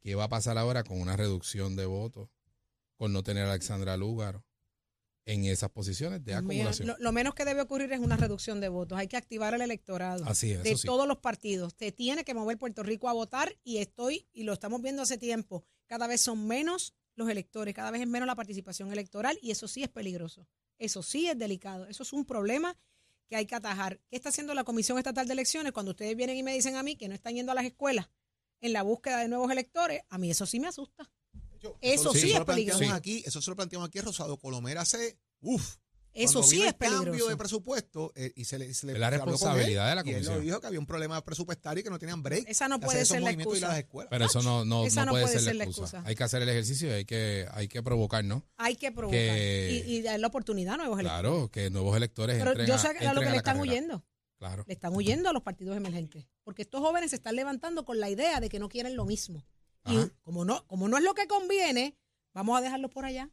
¿Qué 0.00 0.14
va 0.14 0.24
a 0.24 0.28
pasar 0.28 0.56
ahora 0.58 0.84
con 0.84 1.00
una 1.00 1.16
reducción 1.16 1.74
de 1.74 1.86
votos, 1.86 2.28
con 2.96 3.12
no 3.12 3.22
tener 3.22 3.46
a 3.46 3.50
Alexandra 3.50 3.96
Lúgaro 3.96 4.44
en 5.24 5.44
esas 5.46 5.70
posiciones 5.70 6.24
de 6.24 6.32
Mira, 6.32 6.38
acumulación? 6.38 6.88
Lo, 6.88 6.96
lo 6.98 7.12
menos 7.12 7.34
que 7.34 7.44
debe 7.44 7.62
ocurrir 7.62 7.92
es 7.92 7.98
una 7.98 8.16
reducción 8.16 8.60
de 8.60 8.68
votos. 8.68 8.98
Hay 8.98 9.08
que 9.08 9.16
activar 9.16 9.54
el 9.54 9.62
electorado. 9.62 10.24
Así 10.26 10.52
es, 10.52 10.62
de 10.62 10.76
sí. 10.76 10.86
todos 10.86 11.08
los 11.08 11.18
partidos. 11.18 11.74
Se 11.76 11.90
tiene 11.90 12.24
que 12.24 12.34
mover 12.34 12.56
Puerto 12.56 12.84
Rico 12.84 13.08
a 13.08 13.12
votar 13.12 13.56
y 13.64 13.78
estoy, 13.78 14.28
y 14.32 14.44
lo 14.44 14.52
estamos 14.52 14.80
viendo 14.80 15.02
hace 15.02 15.18
tiempo, 15.18 15.64
cada 15.86 16.06
vez 16.06 16.20
son 16.20 16.46
menos 16.46 16.94
los 17.16 17.28
electores, 17.28 17.74
cada 17.74 17.90
vez 17.90 18.02
es 18.02 18.08
menos 18.08 18.26
la 18.26 18.36
participación 18.36 18.92
electoral 18.92 19.38
y 19.42 19.50
eso 19.50 19.66
sí 19.66 19.82
es 19.82 19.88
peligroso. 19.88 20.46
Eso 20.78 21.02
sí 21.02 21.26
es 21.26 21.38
delicado. 21.38 21.86
Eso 21.86 22.02
es 22.02 22.12
un 22.12 22.26
problema 22.26 22.76
que 23.28 23.36
hay 23.36 23.46
que 23.46 23.54
atajar. 23.54 24.00
¿Qué 24.08 24.16
está 24.16 24.28
haciendo 24.28 24.54
la 24.54 24.64
Comisión 24.64 24.98
Estatal 24.98 25.26
de 25.26 25.32
Elecciones 25.32 25.72
cuando 25.72 25.92
ustedes 25.92 26.16
vienen 26.16 26.36
y 26.36 26.42
me 26.42 26.54
dicen 26.54 26.76
a 26.76 26.82
mí 26.82 26.96
que 26.96 27.08
no 27.08 27.14
están 27.14 27.34
yendo 27.34 27.52
a 27.52 27.54
las 27.54 27.64
escuelas 27.64 28.08
en 28.60 28.72
la 28.72 28.82
búsqueda 28.82 29.18
de 29.18 29.28
nuevos 29.28 29.50
electores? 29.50 30.02
A 30.08 30.18
mí 30.18 30.30
eso 30.30 30.46
sí 30.46 30.60
me 30.60 30.68
asusta. 30.68 31.10
Eso 31.80 32.12
sí, 32.12 32.30
se 32.30 32.36
es 32.36 32.44
peligroso. 32.44 32.84
aquí, 32.92 33.22
eso 33.26 33.40
se 33.42 33.50
lo 33.50 33.56
planteamos 33.56 33.88
aquí 33.88 33.98
a 33.98 34.02
Rosado 34.02 34.38
Colomera 34.38 34.82
hace, 34.82 35.18
uff, 35.40 35.76
Eso 36.16 36.42
sí 36.42 36.60
es 36.62 36.68
el 36.68 36.76
cambio 36.76 36.98
peligroso. 37.04 37.28
de 37.30 37.36
presupuesto 37.36 38.12
eh, 38.16 38.32
y 38.36 38.44
se 38.44 38.58
le, 38.58 38.72
se 38.74 38.86
le- 38.86 38.94
Es 38.94 38.98
la 38.98 39.10
responsabilidad 39.10 39.84
él, 39.92 39.96
de 39.98 40.02
la 40.02 40.10
Y 40.10 40.14
él 40.14 40.22
lo 40.22 40.28
comisión. 40.30 40.44
dijo 40.44 40.60
que 40.60 40.66
había 40.66 40.78
un 40.80 40.86
problema 40.86 41.22
presupuestario 41.24 41.80
y 41.80 41.84
que 41.84 41.90
no 41.90 41.98
tenían 41.98 42.22
break. 42.22 42.44
Esa 42.48 42.68
no 42.68 42.78
de 42.78 42.86
puede 42.86 43.04
ser 43.04 43.22
la 43.22 43.30
excusa. 43.30 43.82
Pero 44.10 44.24
eso 44.24 44.42
no, 44.42 44.64
no, 44.64 44.86
Esa 44.86 45.00
no 45.00 45.06
no 45.06 45.12
puede, 45.12 45.24
puede 45.24 45.34
ser, 45.36 45.44
ser 45.44 45.56
la 45.56 45.64
excusa. 45.64 45.96
excusa. 45.98 46.08
Hay 46.08 46.14
que 46.14 46.24
hacer 46.24 46.42
el 46.42 46.48
ejercicio 46.48 46.88
y 46.88 46.92
hay 46.92 47.04
que, 47.04 47.46
hay 47.52 47.68
que 47.68 47.82
provocar, 47.82 48.24
¿no? 48.24 48.44
Hay 48.56 48.76
que 48.76 48.92
provocar 48.92 49.18
Que- 49.18 49.84
y, 49.86 49.96
y 49.96 50.02
dar 50.02 50.18
la 50.20 50.26
oportunidad 50.26 50.74
a 50.74 50.76
nuevos 50.78 50.98
electores. 51.00 51.20
Claro, 51.22 51.50
que 51.50 51.70
nuevos 51.70 51.96
electores 51.96 52.36
Pero 52.38 52.50
entren 52.50 52.66
yo 52.66 52.74
a- 52.74 52.78
sé 52.78 52.88
a 52.88 52.92
lo 52.92 52.98
entren 52.98 53.14
que 53.22 53.28
a 53.28 53.30
le 53.32 53.36
están 53.36 53.56
carrera. 53.58 53.62
huyendo. 53.72 54.04
Claro. 54.38 54.64
Le 54.66 54.74
están 54.74 54.94
huyendo 54.94 55.30
a 55.30 55.32
los 55.32 55.42
partidos 55.42 55.76
emergentes. 55.76 56.26
Porque 56.44 56.62
estos 56.62 56.80
jóvenes 56.80 57.10
se 57.10 57.16
están 57.16 57.36
levantando 57.36 57.84
con 57.84 58.00
la 58.00 58.10
idea 58.10 58.38
de 58.40 58.48
que 58.50 58.58
no 58.58 58.68
quieren 58.68 58.94
lo 58.96 59.04
mismo. 59.06 59.44
Y 59.86 59.96
como 60.22 60.44
no, 60.44 60.66
como 60.66 60.88
no 60.88 60.98
es 60.98 61.04
lo 61.04 61.14
que 61.14 61.26
conviene, 61.26 61.96
vamos 62.34 62.58
a 62.58 62.60
dejarlos 62.60 62.90
por 62.90 63.04
allá. 63.06 63.30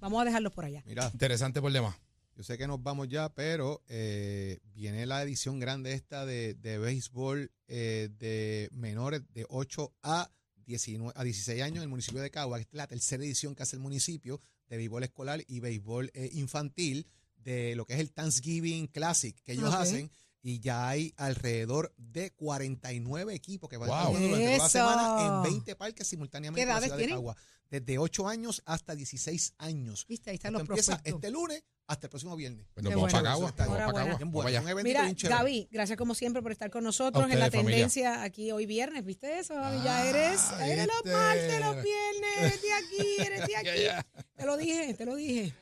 Vamos 0.00 0.22
a 0.22 0.24
dejarlos 0.24 0.52
por 0.52 0.64
allá. 0.64 0.82
Mira, 0.86 1.10
Interesante 1.12 1.60
por 1.60 1.72
demás. 1.72 1.96
yo 2.36 2.42
sé 2.42 2.56
que 2.56 2.66
nos 2.66 2.82
vamos 2.82 3.08
ya, 3.08 3.28
pero 3.34 3.82
eh, 3.88 4.58
viene 4.74 5.06
la 5.06 5.22
edición 5.22 5.60
grande 5.60 5.92
esta 5.92 6.24
de, 6.24 6.54
de 6.54 6.78
béisbol 6.78 7.50
eh, 7.68 8.08
de 8.18 8.68
menores 8.72 9.22
de 9.34 9.46
8 9.48 9.92
a, 10.02 10.30
19, 10.66 11.12
a 11.16 11.24
16 11.24 11.62
años 11.62 11.76
en 11.78 11.82
el 11.82 11.88
municipio 11.88 12.20
de 12.20 12.30
Cagua. 12.30 12.58
Esta 12.58 12.70
es 12.72 12.78
la 12.78 12.86
tercera 12.86 13.22
edición 13.24 13.54
que 13.54 13.62
hace 13.62 13.76
el 13.76 13.82
municipio 13.82 14.40
de 14.68 14.76
béisbol 14.76 15.04
escolar 15.04 15.42
y 15.46 15.60
béisbol 15.60 16.10
eh, 16.14 16.30
infantil 16.32 17.06
de 17.36 17.74
lo 17.74 17.84
que 17.86 17.94
es 17.94 18.00
el 18.00 18.12
Thanksgiving 18.12 18.86
Classic 18.86 19.36
que 19.42 19.52
ellos 19.52 19.74
hacen. 19.74 20.10
Y 20.42 20.60
ya 20.60 20.88
hay 20.88 21.12
alrededor 21.18 21.92
de 21.98 22.30
49 22.32 23.34
equipos 23.34 23.68
que 23.68 23.76
van 23.76 23.90
a 23.90 23.92
Wow. 23.92 23.98
estar 23.98 24.08
jugando 24.16 24.28
durante 24.36 24.56
toda 24.56 24.62
la 24.62 24.68
semana 24.70 25.26
en 25.36 25.42
20 25.42 25.76
parques 25.76 26.06
simultáneamente 26.06 26.58
¿Qué 26.58 26.62
en 26.62 26.68
la 26.68 26.74
edades 26.74 26.84
ciudad 26.86 26.96
de 26.96 27.02
tienen? 27.04 27.16
Cagua. 27.18 27.36
Desde 27.70 27.98
8 27.98 28.26
años 28.28 28.62
hasta 28.64 28.96
16 28.96 29.54
años. 29.58 30.06
¿Viste? 30.08 30.30
Ahí 30.30 30.36
están 30.36 30.54
Esto 30.54 30.58
los 30.64 30.68
empieza 30.70 30.92
prospectos. 30.92 31.18
este 31.22 31.30
lunes 31.30 31.62
hasta 31.86 32.06
el 32.06 32.10
próximo 32.10 32.36
viernes. 32.36 32.66
Nos 32.76 32.82
Qué 32.82 32.88
vamos 32.96 33.12
bueno. 33.12 33.28
Vamos 33.30 33.52
para. 33.52 33.92
Cagua. 33.92 34.82
Mira. 34.82 35.12
Gaby, 35.12 35.68
gracias 35.70 35.96
como 35.98 36.14
siempre 36.14 36.40
por 36.42 36.52
estar 36.52 36.70
con 36.70 36.82
nosotros 36.84 37.24
A 37.24 37.32
en 37.32 37.38
la 37.38 37.50
familia. 37.50 37.70
tendencia 37.76 38.22
aquí 38.22 38.50
hoy 38.50 38.66
viernes. 38.66 39.04
¿Viste 39.04 39.38
eso? 39.38 39.54
Gaby? 39.54 39.84
ya 39.84 40.08
eres, 40.08 40.40
Ah, 40.52 40.66
eres 40.68 40.86
los 40.86 40.96
¿viste? 41.02 41.12
martes, 41.18 41.60
los 41.60 41.74
viernes, 41.84 42.38
eres 42.38 42.62
de 42.62 42.72
aquí, 42.72 43.16
eres 43.18 43.46
de 43.46 43.56
aquí. 44.00 44.06
Te 44.36 44.46
lo 44.46 44.56
dije, 44.56 44.94
te 44.94 45.04
lo 45.04 45.14
dije. 45.16 45.54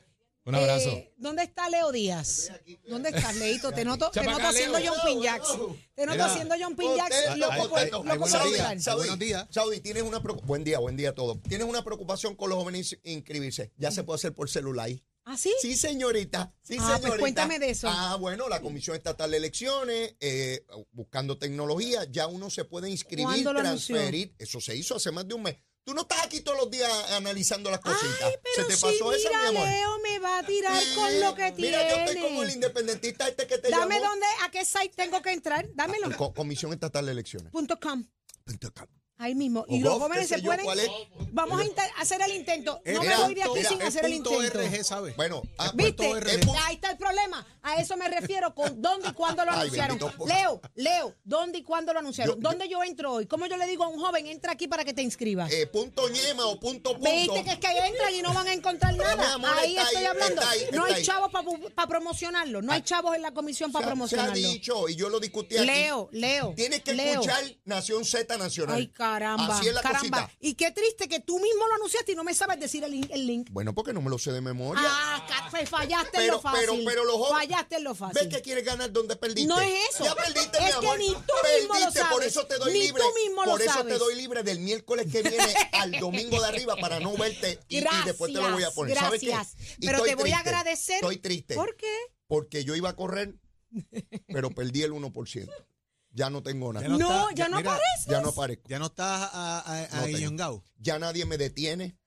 Un 0.45 0.55
abrazo. 0.55 0.89
Eh, 0.89 1.13
¿Dónde 1.17 1.43
está 1.43 1.69
Leo 1.69 1.91
Díaz? 1.91 2.51
¿Dónde 2.87 3.09
estás, 3.09 3.35
Leito? 3.37 3.71
Te 3.71 3.85
noto, 3.85 4.09
te 4.09 4.23
noto 4.23 4.47
haciendo 4.47 4.79
Leo. 4.79 4.93
jumping 4.93 5.21
jacks. 5.21 5.49
Te 5.93 6.05
noto 6.05 6.23
haciendo 6.23 6.55
jacks 6.55 7.37
loco 7.37 7.75
ay, 7.77 7.89
por 7.91 8.17
buenos 8.17 9.19
días. 9.19 9.47
Saudi. 9.51 9.79
Tienes 9.81 10.03
una. 10.03 10.19
Buen 10.19 10.63
día, 10.63 10.79
buen 10.79 10.95
día 10.97 11.09
a 11.09 11.15
todos. 11.15 11.41
Tienes 11.43 11.67
una 11.67 11.83
preocupación 11.83 12.35
con 12.35 12.49
los 12.49 12.57
jóvenes 12.57 12.97
inscribirse. 13.03 13.71
Ya 13.77 13.91
se 13.91 14.03
puede 14.03 14.15
hacer 14.15 14.33
por 14.33 14.49
celular. 14.49 14.89
¿Ah, 15.25 15.37
sí? 15.37 15.53
Sí, 15.61 15.75
señorita. 15.75 16.51
Sí, 16.63 16.77
Ah, 16.79 16.85
pues 16.87 17.01
señorita. 17.01 17.19
cuéntame 17.19 17.59
de 17.59 17.69
eso. 17.69 17.87
Ah, 17.87 18.15
bueno, 18.19 18.49
la 18.49 18.61
Comisión 18.61 18.95
Estatal 18.95 19.29
de 19.29 19.37
Elecciones, 19.37 20.15
eh, 20.19 20.65
buscando 20.91 21.37
tecnología, 21.37 22.05
ya 22.09 22.25
uno 22.25 22.49
se 22.49 22.65
puede 22.65 22.89
inscribir, 22.89 23.43
transferir. 23.43 24.33
Eso 24.39 24.59
se 24.59 24.75
hizo 24.75 24.95
hace 24.95 25.11
más 25.11 25.27
de 25.27 25.35
un 25.35 25.43
mes. 25.43 25.57
Tú 25.85 25.93
no 25.95 26.01
estás 26.01 26.23
aquí 26.23 26.41
todos 26.41 26.57
los 26.59 26.69
días 26.69 26.91
analizando 27.11 27.71
las 27.71 27.79
cositas. 27.79 28.21
Ay, 28.21 28.33
pero 28.43 28.55
¿Se 28.67 28.75
te 28.75 28.79
pasó 28.79 29.11
esa, 29.11 29.29
mira, 29.29 29.41
mi 29.41 29.57
amor? 29.57 29.67
Leo 29.67 29.99
me 30.03 30.19
va 30.19 30.37
a 30.39 30.43
tirar 30.45 30.83
Sí, 30.83 30.93
con 30.95 31.19
lo 31.19 31.33
que 31.35 31.51
tiene. 31.53 31.77
Mira, 31.77 31.89
yo 31.89 31.95
estoy 32.03 32.21
como 32.21 32.43
el 32.43 32.51
independentista 32.51 33.27
este 33.27 33.47
que 33.47 33.57
te 33.57 33.69
Dame 33.69 33.95
llamó. 33.95 34.09
dónde, 34.09 34.25
a 34.43 34.51
qué 34.51 34.65
site 34.65 34.93
tengo 34.95 35.21
que 35.23 35.31
entrar. 35.31 35.67
Dámelo. 35.73 36.15
Co- 36.15 36.33
Comisión 36.33 36.73
Estatal 36.73 37.05
de 37.07 37.11
Elecciones. 37.13 37.51
Punto 37.51 37.79
com. 37.79 38.05
Punto 38.45 38.71
com. 38.73 38.85
Ahí 39.21 39.35
mismo. 39.35 39.65
Y 39.67 39.81
los 39.81 39.99
jóvenes 39.99 40.29
se 40.29 40.41
yo 40.41 40.49
pueden. 40.63 40.89
Vamos 41.33 41.59
a 41.59 41.65
inter- 41.65 41.91
hacer 41.97 42.21
el 42.21 42.31
intento. 42.33 42.81
No 42.85 43.03
me 43.03 43.15
voy 43.17 43.35
de 43.35 43.43
aquí 43.43 43.63
sin 43.67 43.81
hacer 43.81 44.05
el 44.05 44.13
intento. 44.13 44.41
RG, 44.41 44.83
¿sabes? 44.85 45.15
Bueno, 45.17 45.41
ah, 45.57 45.71
¿Viste? 45.75 46.09
RG. 46.09 46.49
Ahí 46.65 46.75
está 46.75 46.91
el 46.91 46.97
problema. 46.97 47.45
A 47.61 47.75
eso 47.81 47.97
me 47.97 48.07
refiero 48.07 48.55
con 48.55 48.81
dónde 48.81 49.09
y 49.09 49.11
cuándo 49.11 49.43
lo 49.43 49.51
Ay, 49.51 49.59
anunciaron. 49.59 49.99
bendito. 49.99 50.25
Leo, 50.25 50.61
Leo, 50.75 51.15
¿dónde 51.25 51.57
y 51.57 51.63
cuándo 51.63 51.91
lo 51.91 51.99
anunciaron? 51.99 52.35
Yo- 52.35 52.41
¿Dónde 52.49 52.69
yo 52.69 52.81
entro 52.81 53.11
hoy? 53.15 53.25
¿Cómo 53.25 53.45
yo 53.47 53.57
le 53.57 53.67
digo 53.67 53.83
a 53.83 53.89
un 53.89 53.99
joven, 53.99 54.25
entra 54.27 54.53
aquí 54.53 54.69
para 54.69 54.85
que 54.85 54.93
te 54.93 55.01
inscribas? 55.01 55.51
eh, 55.51 55.67
punto 55.67 56.07
ñema 56.07 56.45
o 56.45 56.57
punto 56.57 56.93
punto. 56.93 57.09
Viste 57.11 57.43
que 57.43 57.51
es 57.51 57.57
que 57.59 57.67
ahí 57.67 57.89
entran 57.89 58.15
y 58.15 58.21
no 58.21 58.33
van 58.33 58.47
a 58.47 58.53
encontrar 58.53 58.95
nada. 58.95 59.33
amor, 59.33 59.49
ahí 59.57 59.75
estoy 59.77 59.97
ahí, 59.97 60.05
hablando. 60.05 60.41
está 60.41 60.49
ahí, 60.51 60.61
no 60.71 60.85
está 60.85 60.85
hay 60.85 60.93
ahí. 60.93 61.03
chavos 61.03 61.31
para 61.75 61.87
promocionarlo. 61.89 62.61
No 62.61 62.71
hay 62.71 62.81
chavos 62.83 63.13
en 63.17 63.21
la 63.21 63.33
comisión 63.33 63.71
para 63.73 63.83
ha- 63.83 63.87
Se 63.87 63.89
ha 63.89 63.91
promocionarlo. 63.91 64.33
dicho 64.35 64.87
y 64.87 64.95
yo 64.95 65.09
lo 65.09 65.19
discutí 65.19 65.57
aquí. 65.57 65.65
Leo, 65.65 66.07
Leo. 66.13 66.53
Tienes 66.55 66.81
que 66.83 66.93
Leo. 66.93 67.13
escuchar 67.21 67.43
Nación 67.65 68.05
Z 68.05 68.37
Nacional. 68.37 68.77
Ay, 68.77 68.87
caramba. 69.13 69.57
Así 69.57 69.67
es 69.67 69.73
la 69.73 69.81
caramba. 69.81 70.21
cosita. 70.23 70.37
Y 70.39 70.53
qué 70.55 70.71
triste 70.71 71.07
que 71.07 71.19
tú 71.19 71.39
mismo 71.39 71.67
lo 71.67 71.75
anunciaste 71.75 72.11
y 72.11 72.15
no 72.15 72.23
me 72.23 72.33
sabes 72.33 72.59
decir 72.59 72.83
el, 72.83 72.91
link- 72.91 73.09
el 73.11 73.25
link. 73.27 73.49
Bueno, 73.51 73.73
porque 73.73 73.93
no 73.93 74.01
me 74.01 74.09
lo 74.09 74.17
sé 74.17 74.31
de 74.31 74.41
memoria. 74.41 74.81
Ah, 74.85 75.47
pues 75.51 75.69
fallaste 75.69 76.17
en 76.19 76.27
lo 76.27 76.39
fácil. 76.41 76.59
pero, 76.61 76.73
pero 76.85 77.03
los 77.05 77.15
jóvenes. 77.15 77.37
Fallaste 77.49 77.75
en 77.77 77.83
lo 77.83 77.95
fácil. 77.95 78.21
¿Ves 78.23 78.35
que 78.35 78.41
quieres 78.41 78.63
ganar 78.65 78.91
donde 78.91 79.15
perdiste? 79.15 79.47
No 79.47 79.59
es 79.59 79.73
eso. 79.93 80.03
Ya 80.05 80.15
perdiste, 80.15 80.57
Es 80.57 80.63
mi 80.63 80.69
que 80.69 80.73
amor. 80.87 80.97
ni 80.99 81.07
tú 81.07 81.13
mismo 81.13 81.73
lo 81.73 81.79
perdiste, 81.79 81.99
por 82.01 82.09
sabes. 82.09 82.27
eso 82.27 82.45
te 82.45 82.57
doy 82.57 82.73
Ni 82.73 82.79
libre. 82.83 83.01
tú 83.03 83.09
mismo 83.27 83.45
lo 83.45 83.51
por 83.51 83.61
eso 83.61 83.73
sabes. 83.73 83.93
te 83.93 83.99
doy 83.99 84.15
libre 84.15 84.43
del 84.43 84.59
miércoles 84.59 85.07
que 85.11 85.21
viene 85.23 85.53
al 85.73 85.91
domingo 85.99 86.39
de 86.41 86.47
arriba 86.47 86.75
para 86.77 86.99
no 86.99 87.15
verte 87.17 87.59
y, 87.69 87.77
y 87.77 87.81
Gracias. 87.81 88.05
después 88.05 88.33
te 88.33 88.39
lo 88.41 88.51
voy 88.51 88.63
a 88.63 88.71
poner. 88.71 88.97
¿Sabes 88.97 89.19
qué? 89.21 89.27
gracias. 89.27 89.55
Y 89.79 89.85
Pero 89.87 90.03
te 90.03 90.15
voy 90.15 90.31
a 90.31 90.39
agradecer. 90.39 90.95
Estoy 90.95 91.17
triste. 91.17 91.55
¿Por 91.55 91.75
qué? 91.75 91.93
Porque 92.27 92.63
yo 92.63 92.75
iba 92.75 92.89
a 92.89 92.95
correr, 92.95 93.33
pero 94.27 94.49
perdí 94.51 94.83
el 94.83 94.91
1%. 94.93 95.49
Ya 96.19 96.29
no 96.29 96.43
tengo 96.43 96.73
nada. 96.73 96.85
Ya 96.85 96.89
no 96.89 96.97
No, 96.97 97.07
está- 97.07 97.29
ya 97.31 97.35
ya- 97.45 97.49
no 97.49 97.57
mira, 97.57 97.71
apareces. 97.75 98.05
Ya 98.07 98.21
no 98.21 98.29
aparezco. 98.29 98.63
Ya 98.67 98.77
no 98.79 98.85
estás 98.87 99.29
a, 99.33 99.59
a, 99.65 100.07
No. 100.31 100.63
Ya 100.77 100.99
nadie 100.99 101.25
me 101.25 101.37
detiene. 101.37 101.97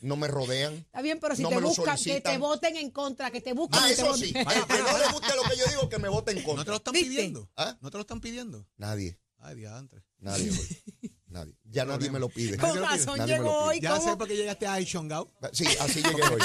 No 0.00 0.16
me 0.16 0.26
rodean. 0.26 0.74
Está 0.74 1.00
bien, 1.00 1.20
pero 1.20 1.36
si 1.36 1.42
No 1.42 1.48
te 1.50 1.58
buscan, 1.60 1.96
que 1.96 2.20
te 2.20 2.38
voten 2.38 2.76
en 2.76 2.90
contra, 2.90 3.30
que 3.30 3.40
te 3.40 3.52
busquen 3.52 3.78
Ah, 3.80 3.86
te 3.86 3.92
eso 3.92 4.06
voten- 4.06 4.16
sí. 4.18 4.32
El 4.34 4.66
que 4.66 4.78
no 4.82 4.98
le 4.98 5.12
guste 5.12 5.36
lo 5.36 5.42
que 5.44 5.56
yo 5.56 5.64
digo, 5.68 5.88
que 5.88 5.98
me 5.98 6.08
vote 6.08 6.32
en 6.32 6.38
¿No 6.38 6.42
te 6.42 6.48
lo 6.48 6.56
contra. 6.56 6.74
están 6.76 6.92
¿Viste? 6.94 7.08
pidiendo? 7.10 7.50
¿Ah? 7.56 7.78
¿No 7.80 7.90
te 7.90 7.98
lo 7.98 8.00
están 8.00 8.20
pidiendo? 8.20 8.66
Nadie. 8.78 9.20
Ay, 9.38 9.54
diantre. 9.56 10.02
Nadie, 10.18 10.50
güey. 10.50 11.12
Nadie. 11.32 11.54
Ya 11.64 11.86
nadie 11.86 12.10
me 12.10 12.18
lo 12.18 12.28
pide. 12.28 12.58
Con 12.58 12.78
razón 12.78 13.16
Nadie 13.18 13.36
llegó 13.36 13.56
hoy. 13.64 13.80
Ya 13.80 13.98
sé 13.98 14.16
por 14.16 14.28
qué 14.28 14.36
llegaste 14.36 14.66
a. 14.66 14.76
Sí, 14.76 15.66
así 15.80 16.02
llegué 16.02 16.22
hoy. 16.22 16.40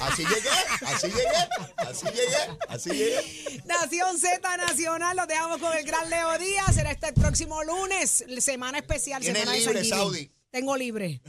Así 0.00 0.22
llegué, 0.24 0.48
así 0.86 1.06
llegué, 1.08 1.26
así 1.78 2.06
llegué, 2.06 2.58
así 2.68 2.90
llegué. 2.90 3.62
Nación 3.64 4.18
Z 4.18 4.56
Nacional, 4.56 5.16
los 5.16 5.26
dejamos 5.26 5.58
con 5.58 5.76
el 5.76 5.84
gran 5.84 6.08
Leo 6.08 6.38
Díaz. 6.38 6.74
Será 6.74 6.92
este 6.92 7.08
el 7.08 7.14
próximo 7.14 7.64
lunes, 7.64 8.24
semana 8.38 8.78
especial, 8.78 9.22
semana 9.22 9.52
de 9.52 9.58
libre. 9.58 9.84
Saudi. 9.84 10.30
Tengo 10.50 10.76
libre. 10.76 11.20